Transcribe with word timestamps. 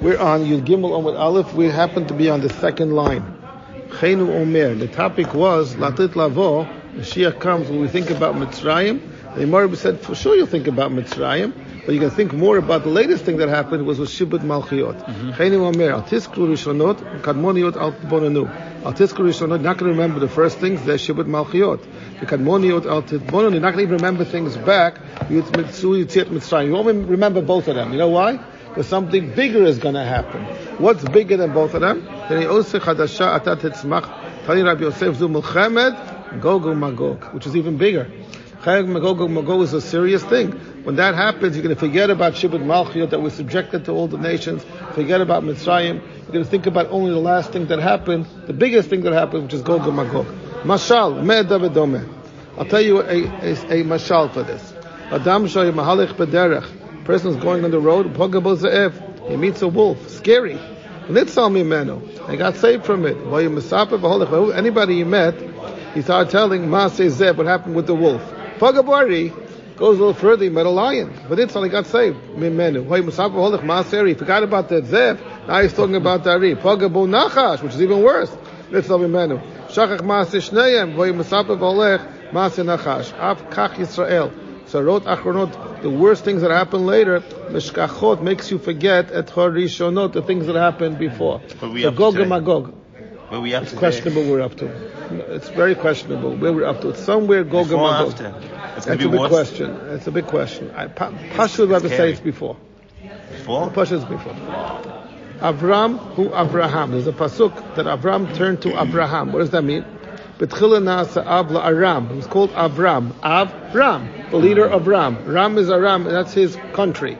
We're 0.00 0.18
on 0.18 0.44
Yud 0.44 0.66
Gimel 0.66 0.90
Omid 0.90 1.18
Aleph. 1.18 1.54
We 1.54 1.66
happen 1.66 2.06
to 2.08 2.14
be 2.14 2.28
on 2.28 2.42
the 2.42 2.50
second 2.50 2.92
line. 2.92 3.22
Chenu 3.88 4.28
Omer. 4.28 4.74
The 4.74 4.88
topic 4.88 5.32
was 5.32 5.74
Latit 5.74 6.14
Lavo. 6.14 6.64
Mashiach 6.94 7.40
comes 7.40 7.70
when 7.70 7.80
we 7.80 7.88
think 7.88 8.10
about 8.10 8.34
Mitzrayim. 8.34 9.00
The 9.34 9.40
Gemara 9.40 9.74
said, 9.74 10.00
for 10.00 10.14
sure 10.14 10.36
you'll 10.36 10.46
think 10.46 10.66
about 10.66 10.90
Mitzrayim, 10.90 11.52
but 11.86 11.94
you 11.94 12.00
can 12.00 12.10
think 12.10 12.34
more 12.34 12.58
about 12.58 12.84
the 12.84 12.90
latest 12.90 13.24
thing 13.24 13.38
that 13.38 13.48
happened 13.48 13.86
was 13.86 13.98
with 13.98 14.10
Shibut 14.10 14.40
Malchiot. 14.40 15.02
Mm-hmm. 15.02 15.30
Chenu 15.30 15.60
Omer. 15.60 15.92
Al 15.92 16.02
Tiskru 16.02 16.46
Rishonot, 16.46 17.22
Kadmoniot 17.22 17.76
Al 17.76 17.92
Bonanu. 17.92 18.48
Al 18.84 18.92
Tiskru 18.92 19.24
Rishonot, 19.24 19.62
not 19.62 19.78
going 19.78 19.92
to 19.92 19.98
remember 19.98 20.20
the 20.20 20.28
first 20.28 20.58
things, 20.58 20.84
they're 20.84 20.96
Shibud 20.96 21.24
Malchiot. 21.24 22.20
The 22.20 22.26
Kadmoniot 22.26 22.84
Al 22.84 23.02
Bonanu, 23.02 23.52
you're 23.52 23.60
not 23.60 23.72
going 23.72 23.86
to 23.86 23.94
even 23.94 23.96
remember 23.96 24.26
things 24.26 24.58
back. 24.58 24.96
Yitz 25.28 25.50
Mitzu, 25.52 26.04
Yitziat 26.04 26.26
Mitzrayim. 26.26 26.66
You 26.66 26.72
won't 26.72 27.08
remember 27.08 27.40
both 27.40 27.68
of 27.68 27.76
them. 27.76 27.92
You 27.92 27.98
know 27.98 28.08
why? 28.08 28.38
Because 28.76 28.88
something 28.88 29.34
bigger 29.34 29.62
is 29.64 29.78
going 29.78 29.94
to 29.94 30.04
happen. 30.04 30.44
What's 30.76 31.02
bigger 31.02 31.38
than 31.38 31.54
both 31.54 31.72
of 31.72 31.80
them? 31.80 32.06
Rabbi 32.06 32.42
Yosef 32.42 32.82
Zu 35.16 35.28
Gog 36.42 36.76
Magog, 36.76 37.24
which 37.32 37.46
is 37.46 37.56
even 37.56 37.78
bigger. 37.78 38.04
Chayag 38.60 38.86
Magog 38.86 39.30
Magog 39.30 39.62
is 39.62 39.72
a 39.72 39.80
serious 39.80 40.22
thing. 40.24 40.52
When 40.84 40.96
that 40.96 41.14
happens, 41.14 41.56
you're 41.56 41.62
going 41.62 41.74
to 41.74 41.80
forget 41.80 42.10
about 42.10 42.34
Shibud 42.34 42.62
Malchiot 42.64 43.08
that 43.08 43.22
we're 43.22 43.30
subjected 43.30 43.86
to 43.86 43.92
all 43.92 44.08
the 44.08 44.18
nations. 44.18 44.62
Forget 44.92 45.22
about 45.22 45.42
Mitzrayim. 45.42 46.02
You're 46.02 46.32
going 46.32 46.44
to 46.44 46.50
think 46.50 46.66
about 46.66 46.90
only 46.90 47.12
the 47.12 47.18
last 47.18 47.52
thing 47.52 47.68
that 47.68 47.78
happened, 47.78 48.26
the 48.46 48.52
biggest 48.52 48.90
thing 48.90 49.00
that 49.04 49.14
happened, 49.14 49.44
which 49.44 49.54
is 49.54 49.62
Gog 49.62 49.90
Magog. 49.90 50.26
Mashal, 50.64 51.24
Me'eda 51.24 51.58
Vedome. 51.58 52.06
I'll 52.58 52.66
tell 52.66 52.82
you 52.82 53.00
a, 53.00 53.24
a, 53.24 53.52
a 53.52 53.84
mashal 53.84 54.30
for 54.34 54.42
this. 54.42 54.74
Adam 55.10 55.46
Shoy 55.46 55.72
Mahalich 55.72 56.12
Bederech 56.12 56.75
person 57.06 57.30
is 57.30 57.36
going 57.36 57.64
on 57.64 57.70
the 57.70 57.78
road, 57.78 58.06
he 59.28 59.36
meets 59.36 59.62
a 59.62 59.68
wolf, 59.68 60.08
scary. 60.10 60.58
I 61.08 62.36
got 62.36 62.56
saved 62.56 62.84
from 62.84 63.06
it. 63.06 63.16
Anybody 64.56 64.94
he 64.96 65.04
met, 65.04 65.34
he 65.94 66.02
started 66.02 66.30
telling 66.32 66.66
Maaseh 66.66 67.36
what 67.36 67.46
happened 67.46 67.76
with 67.76 67.86
the 67.86 67.94
wolf. 67.94 68.20
Pagabari 68.58 69.32
goes 69.76 69.98
a 69.98 70.00
little 70.00 70.14
further, 70.14 70.42
he 70.44 70.50
met 70.50 70.66
a 70.66 70.70
lion. 70.70 71.12
But 71.28 71.38
it's 71.38 71.54
only 71.54 71.68
got 71.68 71.86
saved. 71.86 72.16
He 72.34 72.40
forgot 74.14 74.42
about 74.42 74.68
the 74.68 74.82
Zeb. 74.84 75.20
Now 75.46 75.60
he's 75.62 75.72
talking 75.74 75.94
about 75.94 76.24
Dari. 76.24 76.56
Pagabu 76.56 77.06
Nachash, 77.06 77.62
which 77.62 77.74
is 77.74 77.82
even 77.82 78.02
worse. 78.02 78.30
Nitzal 78.70 78.98
Mimenu. 78.98 79.40
Shachach 79.68 80.00
Maaseh 80.00 80.40
Shneim. 80.40 80.96
Maaseh 82.32 82.64
Nachash. 82.64 83.12
Av 83.16 83.48
Kach 83.50 83.74
Yisrael. 83.74 84.32
Sarot 84.66 85.02
Achronot, 85.02 85.82
the 85.82 85.90
worst 85.90 86.24
things 86.24 86.42
that 86.42 86.50
happen 86.50 86.86
later, 86.86 87.20
Meshkachot 87.20 88.20
makes 88.20 88.50
you 88.50 88.58
forget 88.58 89.12
at 89.12 89.28
Rishonot, 89.28 90.12
the 90.12 90.22
things 90.22 90.46
that 90.46 90.56
happened 90.56 90.98
before. 90.98 91.40
So 91.60 91.90
Gog 91.92 92.16
and 92.16 92.28
Magog. 92.28 92.74
Where 93.28 93.40
we 93.40 93.54
It's 93.54 93.70
to 93.72 93.76
questionable 93.76 94.22
today? 94.22 94.32
we're 94.32 94.40
up 94.40 94.56
to. 94.56 95.34
It's 95.34 95.48
very 95.48 95.74
questionable 95.74 96.36
where 96.36 96.52
we're 96.52 96.66
up 96.66 96.80
to. 96.80 96.90
It's 96.90 97.02
somewhere 97.02 97.44
Gog 97.44 97.70
and 97.70 97.70
Before 97.70 97.80
or 97.80 97.92
Magog. 97.92 98.20
It's 98.76 98.86
That's 98.86 99.04
a 99.04 99.08
big 99.08 99.20
worse 99.20 99.30
question. 99.30 99.70
It's 99.90 100.06
a 100.06 100.12
big 100.12 100.26
question. 100.26 100.70
I, 100.72 100.88
pa, 100.88 101.10
Pasha 101.34 101.62
would 101.62 101.70
rather 101.70 101.88
say 101.88 102.10
it's 102.10 102.20
before. 102.20 102.56
before? 103.30 103.70
Pasha 103.70 103.96
is 103.96 104.04
before. 104.04 104.34
Avram 105.40 105.98
who 106.14 106.34
Abraham. 106.34 106.92
There's 106.92 107.06
a 107.06 107.12
pasuk 107.12 107.76
that 107.76 107.86
Avram 107.86 108.34
turned 108.34 108.62
to 108.62 108.80
Abraham. 108.80 109.32
What 109.32 109.40
does 109.40 109.50
that 109.50 109.62
mean? 109.62 109.84
Betchila 110.38 110.82
nasa 110.82 111.24
av 111.24 111.56
Aram. 111.56 112.10
He 112.10 112.16
was 112.16 112.26
called 112.26 112.50
Avram. 112.50 113.12
Avram, 113.22 114.30
the 114.30 114.36
leader 114.36 114.66
of 114.66 114.86
Ram. 114.86 115.24
Ram 115.24 115.56
is 115.56 115.70
Aram, 115.70 116.06
and 116.06 116.14
that's 116.14 116.34
his 116.34 116.58
country. 116.74 117.16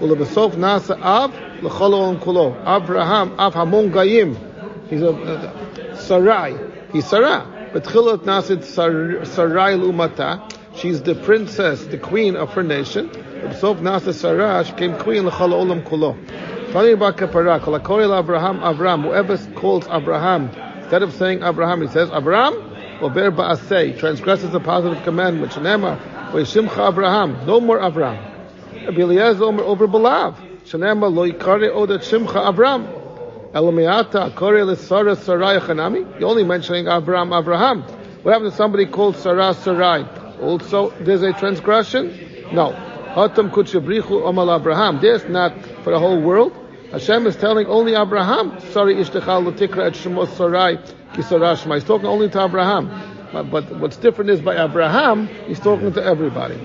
Ulebesof 0.00 0.52
nasa 0.52 0.98
av 0.98 1.34
l'cholo 1.60 2.18
kulo. 2.20 2.56
Abraham 2.64 3.38
av 3.38 3.52
hamon 3.52 3.90
gayim. 3.90 4.34
He's 4.88 5.02
a 5.02 5.10
uh, 5.10 5.96
Sarai. 5.96 6.56
He's 6.90 7.06
Sarah. 7.06 7.70
Betchilat 7.74 8.20
nasit 8.20 8.64
Sar- 8.64 9.26
Sarai 9.26 9.74
lumata. 9.74 10.50
She's 10.74 11.02
the 11.02 11.14
princess, 11.16 11.84
the 11.84 11.98
queen 11.98 12.34
of 12.34 12.50
her 12.54 12.62
nation. 12.62 13.10
Ulebesof 13.10 13.80
nasa 13.80 14.14
Sarah. 14.14 14.64
She 14.64 14.72
became 14.72 14.96
queen 14.98 15.26
l'cholo 15.26 15.62
olam 15.62 15.86
kulo. 15.86 16.16
Funny 16.72 16.92
about 16.92 17.18
kapara. 17.18 17.60
Kol 17.60 18.14
Abraham 18.14 18.60
Avram. 18.60 19.02
Whoever 19.02 19.36
calls 19.54 19.86
Abraham 19.86 20.48
Instead 20.94 21.08
of 21.08 21.14
saying 21.14 21.42
Abraham, 21.42 21.82
he 21.82 21.88
says 21.88 22.08
Abraham 22.14 22.54
or 23.02 23.10
ber 23.10 23.32
ba'asei, 23.32 23.98
transgresses 23.98 24.52
the 24.52 24.60
positive 24.60 25.02
commandment. 25.02 25.50
Shenema, 25.50 26.00
Shimcha 26.30 26.92
Abraham, 26.92 27.44
no 27.46 27.60
more 27.60 27.84
Abraham. 27.84 28.24
Rabbi 28.86 29.00
Eliezer 29.00 29.42
Omer 29.42 29.64
over 29.64 29.88
Balav. 29.88 30.36
Shenema 30.64 31.12
lo 31.12 31.28
yikare 31.28 31.74
odat 31.74 32.04
Shimcha 32.04 32.48
Abraham. 32.48 32.86
Elamiata 33.52 34.32
kore 34.36 34.64
l'sara 34.64 35.16
Sarai 35.16 35.58
Chanami. 35.58 36.20
You're 36.20 36.28
only 36.28 36.44
mentioning 36.44 36.86
Abraham, 36.86 37.32
Abraham. 37.32 37.82
What 38.22 38.30
happened 38.30 38.52
to 38.52 38.56
somebody 38.56 38.86
called 38.86 39.16
Sarah 39.16 39.52
Sarai? 39.52 40.04
Also, 40.40 40.90
there's 41.00 41.22
a 41.22 41.32
transgression? 41.32 42.06
No. 42.52 42.70
Hatam 43.16 43.50
kutshabrichu 43.50 44.22
omal 44.22 44.56
Abraham. 44.56 45.00
There's 45.00 45.24
not 45.24 45.60
for 45.82 45.90
the 45.90 45.98
whole 45.98 46.22
world. 46.22 46.52
Hashem 46.90 47.26
is 47.26 47.36
telling 47.36 47.66
only 47.66 47.94
Abraham, 47.94 48.60
sorry, 48.70 48.94
ishtechal 48.96 49.44
l'tikra 49.44 49.86
et 49.86 49.94
shemos 49.94 50.28
sarai 50.36 50.78
ki 51.14 51.22
sarah 51.22 51.56
shema." 51.56 51.74
He's 51.74 51.84
talking 51.84 52.06
only 52.06 52.28
to 52.30 52.44
Abraham. 52.44 52.90
But, 53.32 53.50
but 53.50 53.80
what's 53.80 53.96
different 53.96 54.30
is 54.30 54.40
by 54.40 54.62
Abraham, 54.62 55.26
he's 55.46 55.58
talking 55.58 55.92
to 55.92 56.02
everybody. 56.04 56.56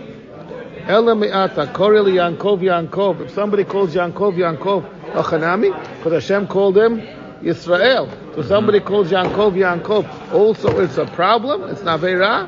Ela 0.87 1.15
me'ata, 1.15 1.71
korel 1.73 2.05
Yankov 2.05 2.61
Yankov. 2.61 3.21
If 3.21 3.31
somebody 3.31 3.63
calls 3.63 3.95
Yankov 3.95 4.35
Yankov, 4.35 4.87
Achanami, 5.13 5.71
because 5.97 6.13
Hashem 6.13 6.47
called 6.47 6.77
him 6.77 6.99
Yisrael. 7.41 8.35
So 8.35 8.43
somebody 8.43 8.79
calls 8.79 9.09
Yankov 9.09 9.53
Yankov. 9.53 10.33
Also, 10.33 10.79
it's 10.79 10.97
a 10.97 11.05
problem. 11.05 11.63
It's 11.69 11.81
Naveira. 11.81 12.47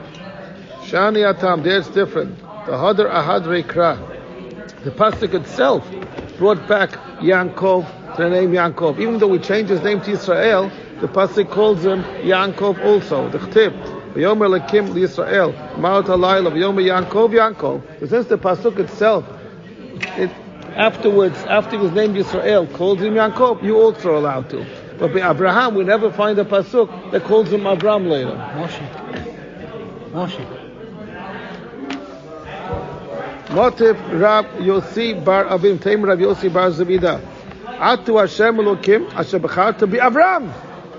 Shani 0.84 1.28
Atam, 1.28 1.64
there 1.64 1.80
it's 1.80 1.88
different. 1.90 2.38
The 2.38 2.74
Hadar 2.74 3.12
Ahad 3.12 3.44
Reikra. 3.46 4.11
The 4.84 4.90
pasuk 4.90 5.36
itself 5.36 5.88
brought 6.40 6.68
back 6.68 6.90
Yankov 7.20 7.86
to 8.16 8.24
the 8.24 8.30
name 8.30 8.52
Yankov. 8.52 9.00
Even 9.00 9.20
though 9.20 9.28
we 9.28 9.38
changed 9.38 9.70
his 9.70 9.84
name 9.84 10.02
to 10.02 10.12
Israel, 10.12 10.72
the 11.00 11.08
pasuk 11.08 11.52
calls 11.52 11.86
him 11.86 12.02
Yankov 12.24 12.84
also. 12.84 13.30
The 13.30 13.38
Chtib. 13.38 13.74
V'yomer 14.14 14.50
lekim 14.60 14.90
Yisrael. 14.94 15.54
Ma'ot 15.76 16.06
halayla. 16.06 16.52
V'yomer 16.52 16.84
Yankov 16.84 17.30
Yankov. 17.30 18.10
Since 18.10 18.26
the 18.26 18.40
pasuk 18.40 18.80
itself, 18.80 19.24
it 20.18 20.32
afterwards, 20.76 21.38
after 21.44 21.78
he 21.78 21.84
was 21.84 21.92
named 21.92 22.16
Yisrael, 22.16 22.74
calls 22.74 23.02
him 23.02 23.14
Yankov, 23.14 23.62
you 23.62 23.78
also 23.78 24.14
are 24.14 24.16
allowed 24.16 24.50
to. 24.50 24.66
But 24.98 25.14
by 25.14 25.30
Abraham, 25.30 25.76
we 25.76 25.84
never 25.84 26.12
find 26.12 26.40
a 26.40 26.46
pasuk 26.46 27.12
that 27.12 27.24
calls 27.26 27.54
him 27.54 27.68
Abraham 27.68 28.08
later. 28.08 28.32
Moshe. 28.32 30.12
Moshe. 30.12 30.61
Motiv 33.54 34.00
Rab 34.14 34.46
Yossi 34.60 35.26
Bar 35.26 35.44
Avim 35.44 35.78
Taim 35.78 36.08
Rab 36.08 36.20
Yossi 36.20 36.52
Bar 36.52 36.70
Zabida. 36.70 37.20
Atu 37.66 38.18
Hashem 38.18 38.56
Elokim 38.56 39.14
Asher 39.14 39.78
to 39.78 39.88
be 39.88 39.98
Avram. 39.98 40.54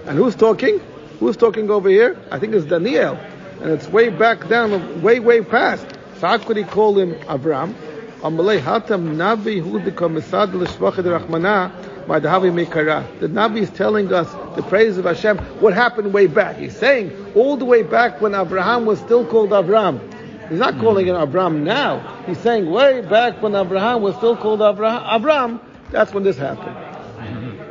And 0.07 0.19
who's 0.19 0.37
talking? 0.37 0.79
Who's 1.19 1.39
talking 1.39 1.71
over 1.71 1.89
here? 1.89 2.19
I 2.31 2.39
think 2.39 2.55
it's 2.55 2.67
Daniel. 2.67 3.15
And 3.62 3.71
it's 3.71 3.89
way 3.89 4.11
back 4.11 4.49
down, 4.49 5.01
way, 5.01 5.19
way 5.19 5.41
past. 5.41 5.87
So 6.19 6.27
how 6.27 6.37
could 6.37 6.59
he 6.59 6.65
call 6.65 6.99
him 6.99 7.15
Avram? 7.21 7.73
Amalei 8.21 8.61
Hatam 8.61 9.15
Navi 9.17 9.62
Hudika 9.62 10.12
Misad 10.12 10.53
L'Shvachid 10.53 11.05
Rachmana 11.05 11.73
Madhavi 12.05 12.53
Mekara. 12.53 13.19
The 13.21 13.29
Navi 13.29 13.62
is 13.62 13.71
telling 13.71 14.12
us 14.12 14.31
the 14.57 14.62
praise 14.62 14.99
of 14.99 15.07
Hashem. 15.07 15.39
What 15.61 15.73
happened 15.73 16.12
way 16.12 16.27
back? 16.27 16.57
He's 16.57 16.77
saying 16.77 17.33
all 17.35 17.57
the 17.57 17.65
way 17.65 17.83
back 17.83 18.21
when 18.21 18.35
Abraham 18.35 18.85
was 18.85 18.99
still 18.99 19.27
called 19.27 19.51
Avram. 19.51 20.12
He's 20.53 20.61
not 20.61 20.79
calling 20.81 21.07
him 21.07 21.17
Abram 21.17 21.65
now. 21.65 22.25
He's 22.27 22.37
saying 22.41 22.71
way 22.71 23.01
back 23.01 23.41
when 23.41 23.55
Abraham 23.55 24.03
was 24.03 24.15
still 24.17 24.37
called 24.37 24.61
Abraham, 24.61 25.03
Abram, 25.07 25.61
that's 25.91 26.13
when 26.13 26.25
this 26.25 26.37
happened. 26.37 26.76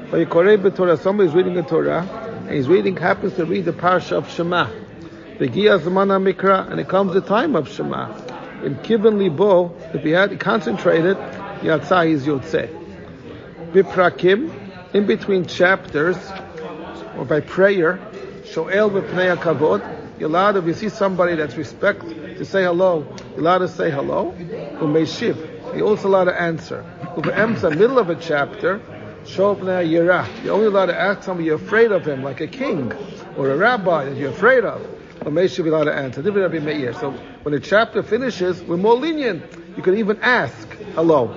Torah, 0.10 0.98
somebody's 0.98 1.36
reading 1.36 1.54
the 1.54 1.62
Torah, 1.62 2.02
and 2.48 2.50
he's 2.50 2.68
reading, 2.68 2.98
happens 2.98 3.36
to 3.36 3.46
read 3.46 3.66
the 3.66 3.72
parsha 3.72 4.14
of 4.14 4.28
Shema. 4.32 4.66
Zamana 5.38 6.34
Mikra, 6.34 6.72
and 6.72 6.80
it 6.80 6.90
comes 6.90 7.14
the 7.14 7.22
time 7.22 7.56
of 7.56 7.70
Shema. 7.70 8.16
In 8.64 8.74
Kibben 8.78 9.20
Libo, 9.20 9.76
if 9.94 10.02
he 10.02 10.10
had 10.10 10.40
concentrated, 10.40 11.18
Yatzah 11.62 12.10
is 12.10 12.26
Yotze. 12.26 12.68
Biprakim, 13.74 14.52
in 14.96 15.06
between 15.06 15.46
chapters, 15.46 16.18
or 17.16 17.26
by 17.26 17.42
prayer, 17.42 18.00
Shoel 18.46 18.90
B'pnei 18.90 19.38
Kavod, 19.38 20.01
you're 20.20 20.30
allowed, 20.30 20.58
if 20.58 20.66
you 20.66 20.74
see 20.74 20.90
somebody 20.90 21.36
that's 21.36 21.56
respect, 21.56 22.02
to 22.02 22.46
say 22.46 22.64
hello, 22.64 23.06
you're 23.32 23.40
allowed 23.40 23.60
to 23.60 23.68
say 23.68 23.90
hello. 23.90 24.32
who 24.32 24.88
Umeshiv, 24.88 25.76
you're 25.76 25.88
also 25.88 26.08
allowed 26.08 26.26
to 26.26 26.40
answer. 26.40 26.86
Ube'emsa, 27.16 27.78
middle 27.78 28.00
of 28.00 28.10
a 28.10 28.16
chapter, 28.16 28.80
Shoel 29.24 29.58
B'nei 29.58 29.90
Yirah, 29.90 30.44
you're 30.44 30.54
only 30.54 30.68
allowed 30.68 30.88
to 30.88 31.00
ask 31.00 31.24
somebody 31.24 31.48
you're 31.48 31.56
afraid 31.56 31.92
of 31.92 32.06
him, 32.06 32.24
like 32.24 32.42
a 32.42 32.48
king, 32.48 32.92
or 33.38 33.50
a 33.50 33.58
rabbi 33.58 34.06
that 34.06 34.18
you're 34.18 34.32
afraid 34.32 34.64
of. 34.64 34.82
Umeshiv, 35.22 35.66
you're 35.66 35.76
allowed 35.76 35.86
to 35.86 35.94
answer. 35.94 36.24
So 36.94 37.12
when 37.44 37.54
the 37.54 37.60
chapter 37.60 38.04
finishes, 38.04 38.62
we're 38.64 38.78
more 38.78 38.96
lenient. 38.96 39.44
You 39.76 39.84
can 39.84 39.98
even 39.98 40.20
ask 40.22 40.68
hello. 40.96 41.36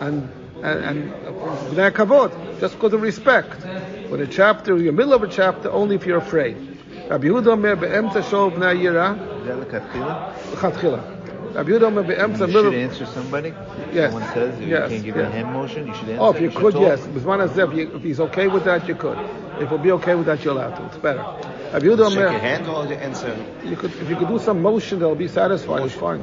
And 0.00 0.30
and, 0.62 0.84
and 0.84 2.60
just 2.60 2.74
because 2.74 2.92
of 2.92 3.02
respect. 3.02 3.64
When 4.08 4.20
a 4.20 4.26
chapter, 4.26 4.72
you're 4.72 4.80
in 4.80 4.86
the 4.86 4.92
middle 4.92 5.12
of 5.12 5.22
a 5.22 5.28
chapter, 5.28 5.70
only 5.70 5.96
if 5.96 6.06
you're 6.06 6.18
afraid. 6.18 6.77
Yehuda 7.08 7.46
Omer 7.52 7.76
be'emtza 7.76 8.22
shol 8.22 8.50
b'nei 8.52 8.76
yira, 8.82 9.16
Is 9.40 9.46
that 9.46 9.58
l'katchila? 9.58 10.32
l'chatchila. 10.52 11.54
Rabbi 11.54 11.70
Yehuda 11.70 11.82
Omer 11.84 12.02
be'emtza 12.02 12.46
You 12.46 12.52
should 12.52 12.74
answer 12.74 13.06
somebody. 13.06 13.54
Yes. 13.92 14.12
Someone 14.12 14.32
says 14.34 14.60
you 14.60 14.66
Yes. 14.66 14.90
can't 14.90 15.04
give 15.04 15.16
Yeah. 15.16 15.22
a 15.22 15.30
hand 15.30 15.52
motion. 15.54 15.86
You 15.86 15.94
should 15.94 16.08
answer. 16.10 16.22
Oh, 16.22 16.30
if 16.32 16.40
you 16.42 16.50
could, 16.50 16.74
yes. 16.74 17.00
Bisman 17.06 17.74
you- 17.76 17.90
if 17.94 18.02
he's 18.02 18.20
okay 18.20 18.48
with 18.48 18.64
that, 18.64 18.86
you 18.86 18.94
could. 18.94 19.16
If 19.58 19.70
he'll 19.70 19.78
be 19.78 19.92
okay 19.92 20.14
with 20.16 20.26
that, 20.26 20.44
you're 20.44 20.52
allowed 20.54 20.76
to. 20.76 20.84
It's 20.84 20.98
better. 20.98 21.24
Rabbi 21.72 21.86
Yehuda 21.86 22.08
Shake 22.10 22.18
your 22.18 22.28
hand 22.30 22.68
or 22.68 22.84
answer. 22.92 23.34
you 23.64 23.76
could, 23.76 23.90
if 24.02 24.10
you 24.10 24.16
could 24.16 24.28
do 24.28 24.38
some 24.38 24.60
motion, 24.60 24.98
they'll 24.98 25.14
be 25.14 25.28
satisfied. 25.28 25.84
It's 25.86 25.94
fine. 25.94 26.20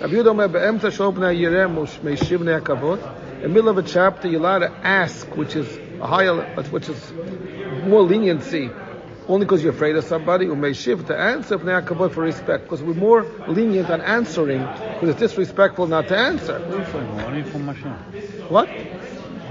Rabbi 0.00 0.14
Yehuda 0.14 0.28
Omer, 0.28 0.48
be'emtza 0.48 0.90
shol 0.90 1.12
b'nei 1.12 1.38
yireh 1.38 1.70
mosh- 1.70 1.98
meishiv 2.02 2.38
b'nei. 2.38 2.98
In 3.36 3.42
the 3.42 3.48
middle 3.48 3.68
of 3.68 3.76
a 3.76 3.82
chapter, 3.82 4.28
you're 4.28 4.40
allowed 4.40 4.60
to 4.60 4.72
ask, 4.82 5.26
which 5.36 5.56
is 5.56 5.68
a 6.00 6.06
higher, 6.06 6.34
which 6.70 6.88
is 6.88 7.12
more 7.86 8.02
leniency, 8.02 8.70
only 9.28 9.46
because 9.46 9.62
you're 9.62 9.72
afraid 9.72 9.96
of 9.96 10.04
somebody, 10.04 10.46
who 10.46 10.56
may 10.56 10.72
shift 10.72 11.06
to 11.06 11.16
answer 11.18 11.58
b'nei 11.58 11.82
hakavod 11.82 12.12
for 12.12 12.22
respect, 12.22 12.64
because 12.64 12.82
we're 12.82 12.94
more 12.94 13.24
lenient 13.46 13.90
on 13.90 14.00
answering, 14.00 14.60
because 14.60 15.10
it's 15.10 15.20
disrespectful 15.20 15.86
not 15.86 16.08
to 16.08 16.16
answer. 16.16 16.58
What? 18.48 18.68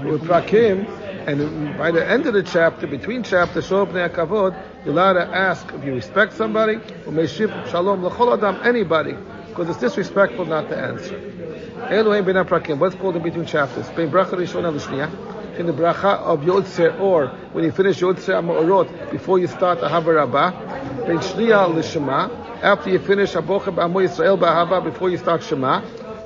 With 0.04 0.22
Prakim, 0.24 0.86
and 1.26 1.76
by 1.78 1.90
the 1.92 2.04
end 2.08 2.26
of 2.26 2.34
the 2.34 2.42
chapter, 2.42 2.86
between 2.86 3.22
chapters, 3.22 3.70
you're 3.70 3.82
allowed 3.82 5.12
to 5.12 5.28
ask 5.32 5.72
if 5.72 5.84
you 5.84 5.94
respect 5.94 6.32
somebody, 6.34 6.74
or 6.74 7.12
Meshiv 7.12 7.70
Shalom 7.70 8.04
L'chol 8.04 8.32
Adam, 8.36 8.58
anybody, 8.64 9.14
because 9.48 9.68
it's 9.68 9.78
disrespectful 9.78 10.46
not 10.46 10.68
to 10.68 10.76
answer. 10.76 11.18
What's 12.76 12.96
called 12.96 13.16
in 13.16 13.22
between 13.22 13.46
chapters? 13.46 13.88
In 15.58 15.66
the 15.66 15.72
bracha 15.72 16.16
of 16.18 16.40
Yotzer 16.40 16.98
or 16.98 17.26
when 17.52 17.64
you 17.64 17.72
finish 17.72 18.00
Yotzer 18.00 18.40
Amorot 18.40 19.10
before 19.10 19.38
you 19.38 19.46
start 19.46 19.80
the 19.80 19.86
Rabbah, 19.86 20.50
Ben 21.06 21.18
Shliya 21.18 21.68
L'Shema, 21.68 22.62
after 22.62 22.88
you 22.88 22.98
finish 22.98 23.34
Abocha 23.34 23.64
B'Amo 23.64 24.02
Yisrael 24.02 24.38
B'Hava 24.38 24.82
before 24.82 25.10
you 25.10 25.18
start 25.18 25.42
Shema, 25.42 25.82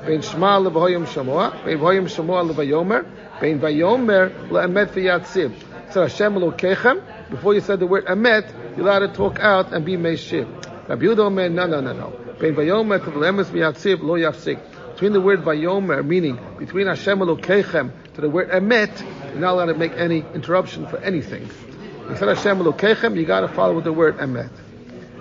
Ben 0.06 0.22
Shema 0.22 0.58
L'Vahoyim 0.58 1.06
Shemoah, 1.06 1.64
Ben 1.64 1.76
Vahoyim 1.76 2.04
Shemoah 2.04 2.48
L'Vayomer, 2.48 3.04
Ben 3.40 3.58
Vayomer 3.58 4.48
L'Emet 4.48 4.90
V'Yatzib. 4.90 5.92
So 5.92 6.02
Hashem 6.02 6.34
Elokechem, 6.34 7.28
before 7.28 7.54
you 7.54 7.60
said 7.60 7.80
the 7.80 7.86
word 7.86 8.06
Emet, 8.06 8.76
you're 8.76 8.86
allowed 8.86 9.00
to 9.00 9.08
talk 9.08 9.40
out 9.40 9.72
and 9.72 9.84
be 9.84 9.96
Meshiv. 9.96 10.46
Rabbi 10.88 11.04
Yehuda 11.04 11.18
Omer, 11.18 11.48
no, 11.48 11.66
no, 11.66 11.80
no, 11.80 11.92
no. 11.92 12.10
Ben 12.38 12.54
Vayomer 12.54 13.04
L'Emes 13.16 13.48
V'Yatzib 13.48 14.02
Lo 14.02 14.14
Yafsik. 14.14 14.60
Between 14.92 15.12
the 15.12 15.20
word 15.20 15.40
Vayomer, 15.40 16.06
meaning 16.06 16.38
between 16.58 16.86
Hashem 16.86 17.18
Elokechem 17.18 17.90
to 18.16 18.22
the 18.22 18.30
word 18.30 18.48
Emet, 18.48 19.02
you're 19.30 19.40
not 19.40 19.52
allowed 19.52 19.66
to 19.66 19.74
make 19.74 19.92
any 19.92 20.24
interruption 20.34 20.86
for 20.86 20.96
anything. 20.98 21.42
You 22.08 22.16
said 22.16 22.28
Hashem 22.28 22.58
Elokechem, 22.58 23.14
you 23.14 23.26
got 23.26 23.40
to 23.40 23.48
follow 23.48 23.74
with 23.74 23.84
the 23.84 23.92
word 23.92 24.16
Emet. 24.16 24.50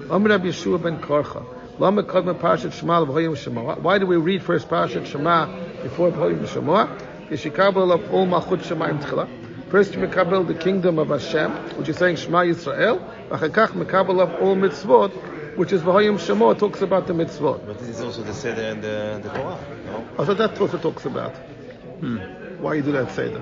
Amr 0.09 0.29
Rabbi 0.29 0.45
Yeshua 0.45 0.81
ben 0.81 0.99
Korcha. 0.99 1.45
Lama 1.77 2.03
Kadma 2.03 2.39
Parashat 2.39 2.71
Shema 2.71 2.99
L'V'Hoyim 2.99 3.35
Shema. 3.35 3.75
Why 3.75 3.97
do 3.97 4.05
we 4.05 4.15
read 4.15 4.41
first 4.41 4.69
Parashat 4.69 5.07
Shema 5.07 5.47
before 5.83 6.07
L'V'Hoyim 6.07 6.47
Shema? 6.47 6.87
Yeshikabel 7.27 7.93
of 7.93 8.13
all 8.13 8.25
Malchut 8.25 8.61
Shemayim 8.61 9.01
Tchila. 9.01 9.69
First 9.69 9.93
you 9.93 9.99
mekabel 9.99 10.47
the 10.47 10.53
kingdom 10.53 10.97
of 10.97 11.09
Hashem, 11.09 11.51
which 11.77 11.89
is 11.89 11.97
saying 11.97 12.15
Shema 12.15 12.43
Yisrael. 12.43 13.27
V'chakach 13.27 13.71
mekabel 13.71 14.21
of 14.21 14.41
all 14.41 14.55
mitzvot, 14.55 15.57
which 15.57 15.73
is 15.73 15.81
V'Hoyim 15.81 16.17
Shema, 16.17 16.53
talks 16.53 16.81
about 16.81 17.07
the 17.07 17.13
mitzvot. 17.13 17.65
But 17.65 17.77
this 17.79 17.89
is 17.89 17.99
also 17.99 18.23
the 18.23 18.33
Seder 18.33 18.61
and 18.61 18.81
the, 18.81 19.19
the 19.21 19.29
Torah. 19.31 19.59
No? 19.85 20.07
Oh, 20.17 20.23
so 20.23 20.33
what 20.33 20.73
it 20.73 20.81
talks 20.81 21.03
about. 21.03 21.35
Hmm. 21.99 22.44
Why 22.59 22.75
you 22.75 22.81
do 22.81 22.91
that 22.93 23.11
Seder? 23.11 23.41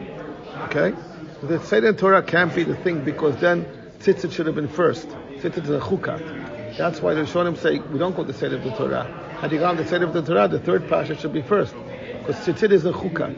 Okay? 0.65 0.93
The 1.41 1.59
Seder 1.63 1.93
Torah 1.93 2.23
can't 2.23 2.53
be 2.53 2.63
the 2.63 2.75
thing 2.75 3.03
because 3.03 3.37
then 3.37 3.65
Tzitzit 3.99 4.31
should 4.31 4.47
have 4.47 4.55
been 4.55 4.67
first. 4.67 5.07
Tzitzit 5.07 5.63
is 5.63 5.69
a 5.69 5.79
chukat. 5.79 6.77
That's 6.77 7.01
why 7.01 7.13
the 7.13 7.21
Rishonim 7.21 7.57
say 7.57 7.79
we 7.79 7.99
don't 7.99 8.15
go 8.15 8.23
to 8.23 8.31
the 8.31 8.37
Seder 8.37 8.57
of 8.57 8.63
the 8.63 8.71
Torah. 8.71 9.05
Had 9.39 9.51
you 9.51 9.59
gone 9.59 9.77
the 9.77 9.85
Seder 9.85 10.05
of 10.05 10.13
the 10.13 10.21
Torah, 10.21 10.47
the 10.47 10.59
third 10.59 10.87
Pasha 10.87 11.15
should 11.17 11.33
be 11.33 11.41
first. 11.41 11.75
Because 12.19 12.37
Tzitzit 12.37 12.71
is 12.71 12.85
a 12.85 12.91
chukat. 12.91 13.37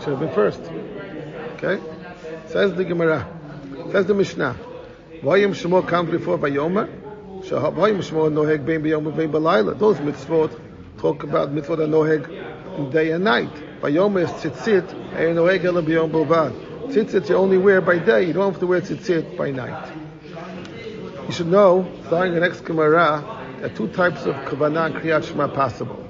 Should 0.00 0.10
have 0.10 0.20
been 0.20 0.32
first. 0.32 0.60
Okay? 1.54 1.82
Says 2.48 2.74
the 2.74 2.84
Gemara. 2.84 3.26
Says 3.90 4.06
the 4.06 4.14
Mishnah. 4.14 4.56
Vayim 5.22 5.50
Shemo 5.54 5.86
comes 5.86 6.10
before 6.10 6.38
Vayomer. 6.38 6.88
Vayim 7.42 7.98
Shemo 7.98 8.30
noheg 8.30 8.64
bein 8.66 8.82
b'yom 8.82 9.16
bein 9.16 9.30
b'layla. 9.32 9.78
Those 9.78 9.96
mitzvot 9.98 10.60
talk 10.98 11.22
about 11.22 11.54
mitzvot 11.54 11.82
and 11.82 11.92
noheg 11.92 12.92
day 12.92 13.12
and 13.12 13.24
night. 13.24 13.50
Vayomer 13.80 14.24
is 14.24 14.30
tzitzit, 14.30 14.90
and 15.14 15.36
noheg 15.36 15.64
ela 15.64 15.82
b'yom 15.82 16.10
b'lvad. 16.10 16.52
Tzitzit 16.88 17.28
you 17.28 17.36
only 17.36 17.58
wear 17.58 17.80
by 17.80 17.98
day. 17.98 18.24
You 18.24 18.32
don't 18.32 18.52
have 18.52 18.60
to 18.60 18.66
wear 18.66 18.80
tzitzit 18.80 19.36
by 19.36 19.50
night. 19.50 19.92
You 21.26 21.32
should 21.32 21.46
know, 21.46 21.90
starting 22.06 22.34
the 22.34 22.40
next 22.40 22.60
Gemara, 22.60 23.24
there 23.58 23.66
are 23.72 23.74
two 23.74 23.88
types 23.88 24.26
of 24.26 24.34
kavanah 24.44 24.86
and 24.86 24.94
kriyat 24.96 25.24
shema 25.24 25.48
possible. 25.48 26.04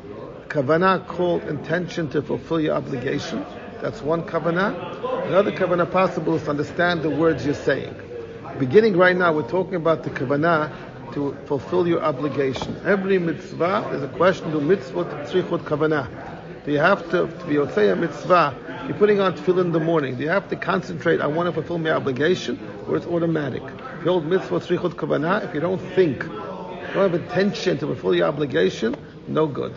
Kavanah 0.49 1.06
called 1.06 1.44
intention 1.44 2.11
to 2.11 2.22
fulfill 2.22 2.61
your 2.61 2.75
obligation. 2.75 3.44
That's 3.81 4.02
one 4.02 4.25
kavanah. 4.25 5.26
Another 5.28 5.52
kavanah 5.52 5.90
possible 5.90 6.34
is 6.34 6.43
to 6.43 6.50
understand 6.50 7.02
the 7.02 7.10
words 7.10 7.44
you're 7.44 7.55
saying. 7.55 7.94
Beginning 8.58 8.96
right 8.96 9.17
now, 9.17 9.32
we're 9.32 9.49
talking 9.49 9.76
about 9.76 10.02
the 10.02 10.10
kavanah 10.10 11.12
to 11.14 11.37
fulfill 11.46 11.87
your 11.87 12.02
obligation. 12.02 12.81
Every 12.84 13.19
mitzvah 13.19 13.90
is 13.94 14.02
a 14.02 14.08
question 14.08 14.50
to 14.50 14.58
mitzvot 14.58 15.28
tzrichot 15.28 15.60
kavanah. 15.60 16.33
Do 16.64 16.72
you 16.72 16.78
have 16.78 17.11
to, 17.11 17.26
to 17.26 17.44
be 17.46 17.56
a 17.58 17.94
mitzvah? 17.94 18.87
You're 18.88 18.96
putting 18.96 19.20
on 19.20 19.37
tefillin 19.37 19.66
in 19.66 19.72
the 19.72 19.81
morning. 19.81 20.16
Do 20.16 20.22
you 20.22 20.31
have 20.31 20.49
to 20.49 20.56
concentrate? 20.56 21.20
I 21.20 21.26
want 21.26 21.46
to 21.46 21.52
fulfill 21.52 21.76
my 21.76 21.90
obligation, 21.90 22.58
or 22.88 22.96
it's 22.96 23.05
automatic. 23.05 23.62
If 23.62 24.05
you 24.06 24.11
hold 24.11 24.25
mitzvot 24.25 24.66
tzrichot 24.66 24.94
kavanah, 24.94 25.44
if 25.44 25.55
you 25.55 25.61
don't 25.61 25.78
think, 25.94 26.22
you 26.22 26.31
don't 26.31 27.12
have 27.12 27.14
intention 27.14 27.76
to 27.78 27.87
fulfill 27.87 28.14
your 28.14 28.28
obligation, 28.28 28.96
no 29.28 29.46
good. 29.46 29.75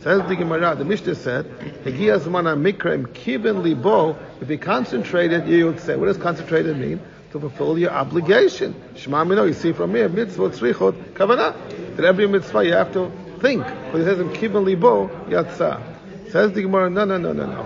Says 0.00 0.28
the 0.28 0.36
Gemara, 0.36 0.74
the 0.76 0.84
Mishnah 0.84 1.14
said, 1.14 1.46
"Hegiya 1.84 2.18
zman 2.20 2.44
mikra 2.60 3.02
kiven 3.06 3.62
libo." 3.62 4.18
If 4.42 4.50
you 4.50 4.58
concentrated, 4.58 5.48
you 5.48 5.64
would 5.64 5.80
say, 5.80 5.96
"What 5.96 6.06
does 6.06 6.18
concentrated 6.18 6.76
mean?" 6.76 7.00
To 7.32 7.40
fulfill 7.40 7.78
your 7.78 7.92
obligation. 7.92 8.74
Shema 8.94 9.24
mino. 9.24 9.44
You 9.44 9.54
see 9.54 9.72
from 9.72 9.94
here, 9.94 10.10
mitzvot 10.10 10.58
tzrichot 10.58 11.14
kavanah. 11.14 11.96
That 11.96 12.04
every 12.04 12.26
mitzvah 12.26 12.62
you 12.66 12.74
have 12.74 12.92
to 12.92 13.10
think. 13.40 13.64
But 13.90 14.02
it 14.02 14.04
says 14.04 14.20
in 14.20 14.28
kiven 14.28 14.66
libo 14.66 15.08
yatsa. 15.30 15.95
Says 16.36 16.52
the 16.52 16.60
Gemara, 16.60 16.90
no, 16.90 17.06
no, 17.06 17.16
no, 17.16 17.32
no, 17.32 17.46
no. 17.46 17.62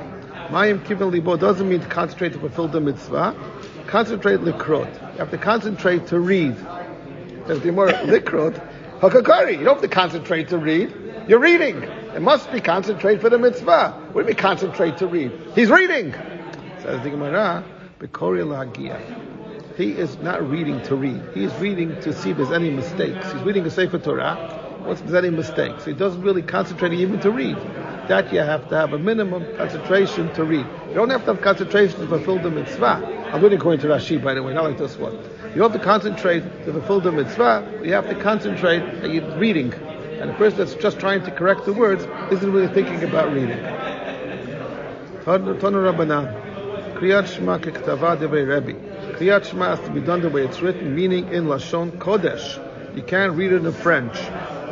Mayim 0.51 0.79
kiven 0.85 1.11
libo 1.11 1.37
doesn't 1.37 1.69
mean 1.69 1.81
to 1.81 1.89
concentrate 1.89 2.35
to 2.35 2.39
fulfill 2.39 2.69
the 2.69 2.81
mitzvah. 2.81 3.35
Concentrate 3.89 4.39
likrot. 4.39 4.95
You 5.15 5.19
have 5.19 5.33
to 5.33 5.39
concentrate 5.39 6.07
to 6.07 6.21
read. 6.21 6.57
Says 7.49 7.59
the 7.59 7.65
Gemara, 7.65 7.95
likrot. 8.05 8.55
Hakakari. 9.01 9.59
You 9.59 9.65
don't 9.65 9.75
have 9.75 9.83
to 9.83 9.89
concentrate 9.89 10.51
to 10.51 10.59
read. 10.59 10.95
You're 11.27 11.41
reading. 11.41 11.83
It 11.83 12.23
must 12.23 12.53
be 12.53 12.61
concentrate 12.61 13.21
for 13.21 13.29
the 13.29 13.39
mitzvah. 13.39 13.91
What 14.13 14.13
do 14.13 14.21
you 14.21 14.27
mean 14.27 14.37
concentrate 14.37 14.99
to 14.99 15.09
read? 15.09 15.33
He's 15.57 15.69
reading. 15.69 16.13
Says 16.81 17.03
the 17.03 17.11
Gemara, 17.11 17.65
Bekori 17.99 18.45
lagia. 18.45 19.77
He 19.77 19.91
is 19.91 20.17
not 20.19 20.49
reading 20.49 20.81
to 20.85 20.95
read. 20.95 21.21
He 21.35 21.43
is 21.43 21.53
reading 21.57 22.01
to 22.03 22.13
see 22.13 22.31
if 22.31 22.37
there's 22.37 22.53
any 22.53 22.71
mistakes. 22.71 23.33
He's 23.33 23.43
reading 23.43 23.67
a 23.67 23.71
Sefer 23.71 23.99
Torah. 23.99 24.37
What's 24.85 25.01
there's 25.01 25.15
any 25.15 25.31
mistakes? 25.31 25.85
He 25.85 25.93
doesn't 25.93 26.23
really 26.23 26.43
concentrate 26.43 26.93
even 26.93 27.19
to 27.19 27.33
read. 27.33 27.59
That 28.11 28.33
you 28.33 28.41
have 28.41 28.69
to 28.71 28.75
have 28.75 28.93
a 28.93 28.99
minimum 28.99 29.47
concentration 29.57 30.35
to 30.35 30.43
read. 30.43 30.67
You 30.89 30.95
don't 30.95 31.11
have 31.11 31.25
to 31.27 31.35
have 31.35 31.43
concentration 31.43 32.01
to 32.01 32.09
fulfill 32.09 32.41
the 32.41 32.51
mitzvah. 32.51 33.31
I'm 33.33 33.41
reading 33.41 33.61
according 33.61 33.83
to 33.83 33.87
Rashi, 33.87 34.21
by 34.21 34.35
the 34.35 34.43
way, 34.43 34.53
not 34.53 34.65
like 34.65 34.79
this 34.79 34.97
one. 34.97 35.17
You 35.55 35.63
have 35.63 35.73
to 35.75 35.79
concentrate 35.79 36.41
to 36.65 36.73
fulfill 36.73 37.01
the 37.01 37.13
mitzvah. 37.13 37.83
You 37.85 37.93
have 37.93 38.09
to 38.09 38.17
concentrate 38.17 38.81
that 39.01 39.13
you're 39.13 39.39
reading. 39.39 39.73
And 39.73 40.29
the 40.29 40.35
person 40.35 40.59
that's 40.59 40.75
just 40.75 40.99
trying 40.99 41.23
to 41.23 41.31
correct 41.31 41.67
the 41.67 41.73
words 41.73 42.03
isn't 42.33 42.53
really 42.53 42.67
thinking 42.75 43.05
about 43.05 43.33
reading. 43.33 43.59
Tanu 45.25 45.61
Rabbanan. 45.61 46.97
Kriyat 46.97 47.33
Shema 47.33 47.59
kektava 47.59 48.17
devei 48.17 48.45
Rebbe. 48.45 48.75
Kriyat 49.19 49.45
Shema 49.45 49.77
has 49.77 49.87
to 49.87 49.93
be 49.93 50.01
done 50.01 50.21
the 50.21 50.31
way 50.31 50.45
it's 50.45 50.61
written, 50.61 50.97
meaning 50.97 51.29
in 51.33 51.45
Lashon 51.45 51.93
Kodesh. 51.93 52.59
You 52.97 53.03
can't 53.05 53.35
read 53.35 53.53
it 53.53 53.65
in 53.65 53.73
French. 53.73 54.17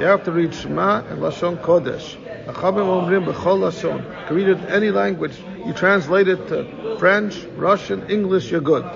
You 0.00 0.06
have 0.06 0.24
to 0.24 0.32
read 0.32 0.52
Shema 0.52 1.06
in 1.06 1.18
Lashon 1.18 1.62
Kodesh. 1.62 2.16
Can 2.54 4.04
read 4.30 4.48
it 4.48 4.58
any 4.70 4.90
language. 4.90 5.38
You 5.66 5.74
translate 5.74 6.28
it 6.28 6.48
to 6.48 6.96
French, 6.98 7.44
Russian, 7.56 8.08
English, 8.08 8.50
you're 8.50 8.62
good. 8.62 8.86